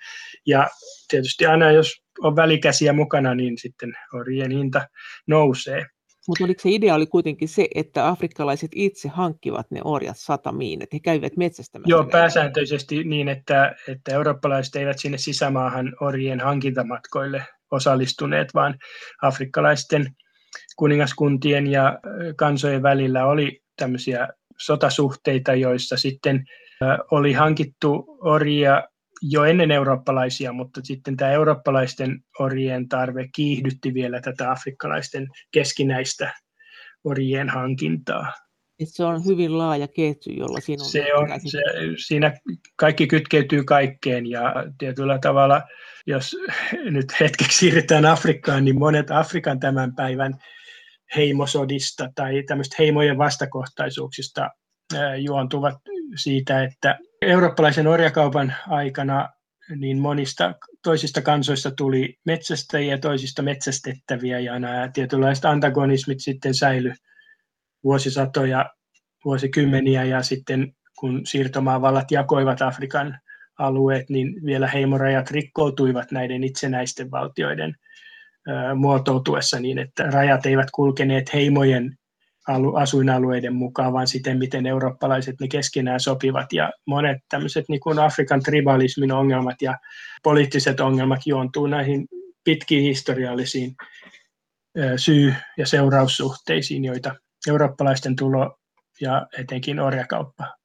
[0.45, 0.67] Ja
[1.07, 4.87] tietysti aina jos on välikäsiä mukana, niin sitten orjien hinta
[5.27, 5.85] nousee.
[6.27, 10.95] Mutta oliko se idea oli kuitenkin se, että afrikkalaiset itse hankkivat ne orjat satamiin, että
[10.95, 11.89] he käyvät metsästämässä?
[11.89, 18.77] Joo, pääsääntöisesti niin, että, että eurooppalaiset eivät sinne sisämaahan orjien hankintamatkoille osallistuneet, vaan
[19.21, 20.15] afrikkalaisten
[20.75, 21.99] kuningaskuntien ja
[22.35, 26.45] kansojen välillä oli tämmöisiä sotasuhteita, joissa sitten
[27.11, 28.83] oli hankittu orjia
[29.21, 36.33] jo ennen eurooppalaisia, mutta sitten tämä eurooppalaisten orjien tarve kiihdytti vielä tätä afrikkalaisten keskinäistä
[37.03, 38.33] orjien hankintaa.
[38.79, 40.89] Et se on hyvin laaja ketju, jolla siinä on...
[40.89, 41.61] Se on se,
[42.07, 42.33] siinä
[42.75, 45.61] kaikki kytkeytyy kaikkeen ja tietyllä tavalla,
[46.07, 46.35] jos
[46.91, 50.33] nyt hetkeksi siirrytään Afrikkaan, niin monet Afrikan tämän päivän
[51.15, 54.49] heimosodista tai tämmöistä heimojen vastakohtaisuuksista
[55.17, 55.75] juontuvat
[56.15, 59.29] siitä, että eurooppalaisen orjakaupan aikana
[59.75, 66.93] niin monista toisista kansoista tuli metsästäjiä, toisista metsästettäviä ja nämä tietynlaiset antagonismit sitten säily
[67.83, 68.65] vuosisatoja,
[69.25, 73.19] vuosikymmeniä ja sitten kun siirtomaavallat jakoivat Afrikan
[73.59, 77.75] alueet, niin vielä heimorajat rikkoutuivat näiden itsenäisten valtioiden
[78.75, 81.97] muotoutuessa niin, että rajat eivät kulkeneet heimojen
[82.75, 86.53] asuinalueiden mukaan, vaan siten, miten eurooppalaiset ne keskenään sopivat.
[86.53, 89.77] Ja monet tämmöiset niin kuin Afrikan tribalismin ongelmat ja
[90.23, 92.07] poliittiset ongelmat juontuu näihin
[92.43, 93.75] pitkiin historiallisiin
[94.97, 97.15] syy- ja seuraussuhteisiin, joita
[97.47, 98.57] eurooppalaisten tulo
[99.01, 100.55] ja etenkin orjakauppa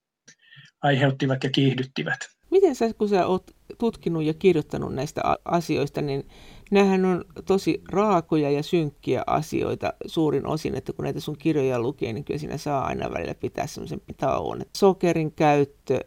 [0.83, 2.18] aiheuttivat ja kiihdyttivät.
[2.51, 6.28] Miten sä, kun sä oot tutkinut ja kirjoittanut näistä asioista, niin
[6.73, 12.12] nämähän on tosi raakoja ja synkkiä asioita suurin osin, että kun näitä sun kirjoja lukee,
[12.12, 14.62] niin kyllä siinä saa aina välillä pitää semmoisen tauon.
[14.77, 16.01] Sokerin käyttö,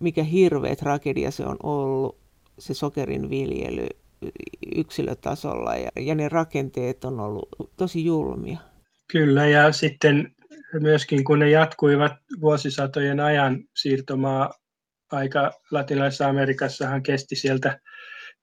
[0.00, 2.18] mikä hirveä tragedia se on ollut,
[2.58, 3.86] se sokerin viljely
[4.76, 8.58] yksilötasolla ja, ja ne rakenteet on ollut tosi julmia.
[9.12, 10.34] Kyllä, ja sitten
[10.80, 14.50] myöskin kun ne jatkuivat vuosisatojen ajan siirtomaa
[15.12, 17.80] aika Latinalaisessa Amerikassahan kesti sieltä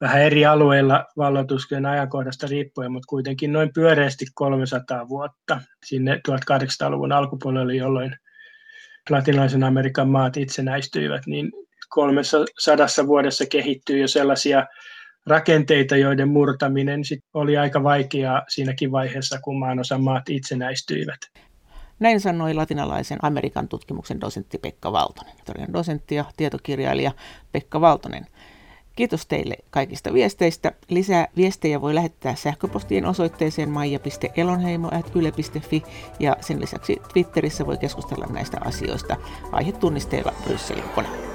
[0.01, 7.75] vähän eri alueilla valloitusken ajankohdasta riippuen, mutta kuitenkin noin pyöreästi 300 vuotta sinne 1800-luvun alkupuolelle,
[7.75, 8.15] jolloin
[9.09, 11.51] latinalaisen Amerikan maat itsenäistyivät, niin
[11.89, 14.65] 300 vuodessa kehittyy jo sellaisia
[15.27, 21.19] rakenteita, joiden murtaminen sit oli aika vaikeaa siinäkin vaiheessa, kun maanosan maat itsenäistyivät.
[21.99, 27.11] Näin sanoi latinalaisen Amerikan tutkimuksen dosentti Pekka Valtonen, historian dosentti ja tietokirjailija
[27.51, 28.25] Pekka Valtonen.
[28.95, 30.71] Kiitos teille kaikista viesteistä.
[30.89, 35.83] Lisää viestejä voi lähettää sähköpostien osoitteeseen maija.elonheimo.yle.fi
[36.19, 39.17] ja sen lisäksi Twitterissä voi keskustella näistä asioista
[39.51, 41.34] aihetunnisteilla Brysselin kone.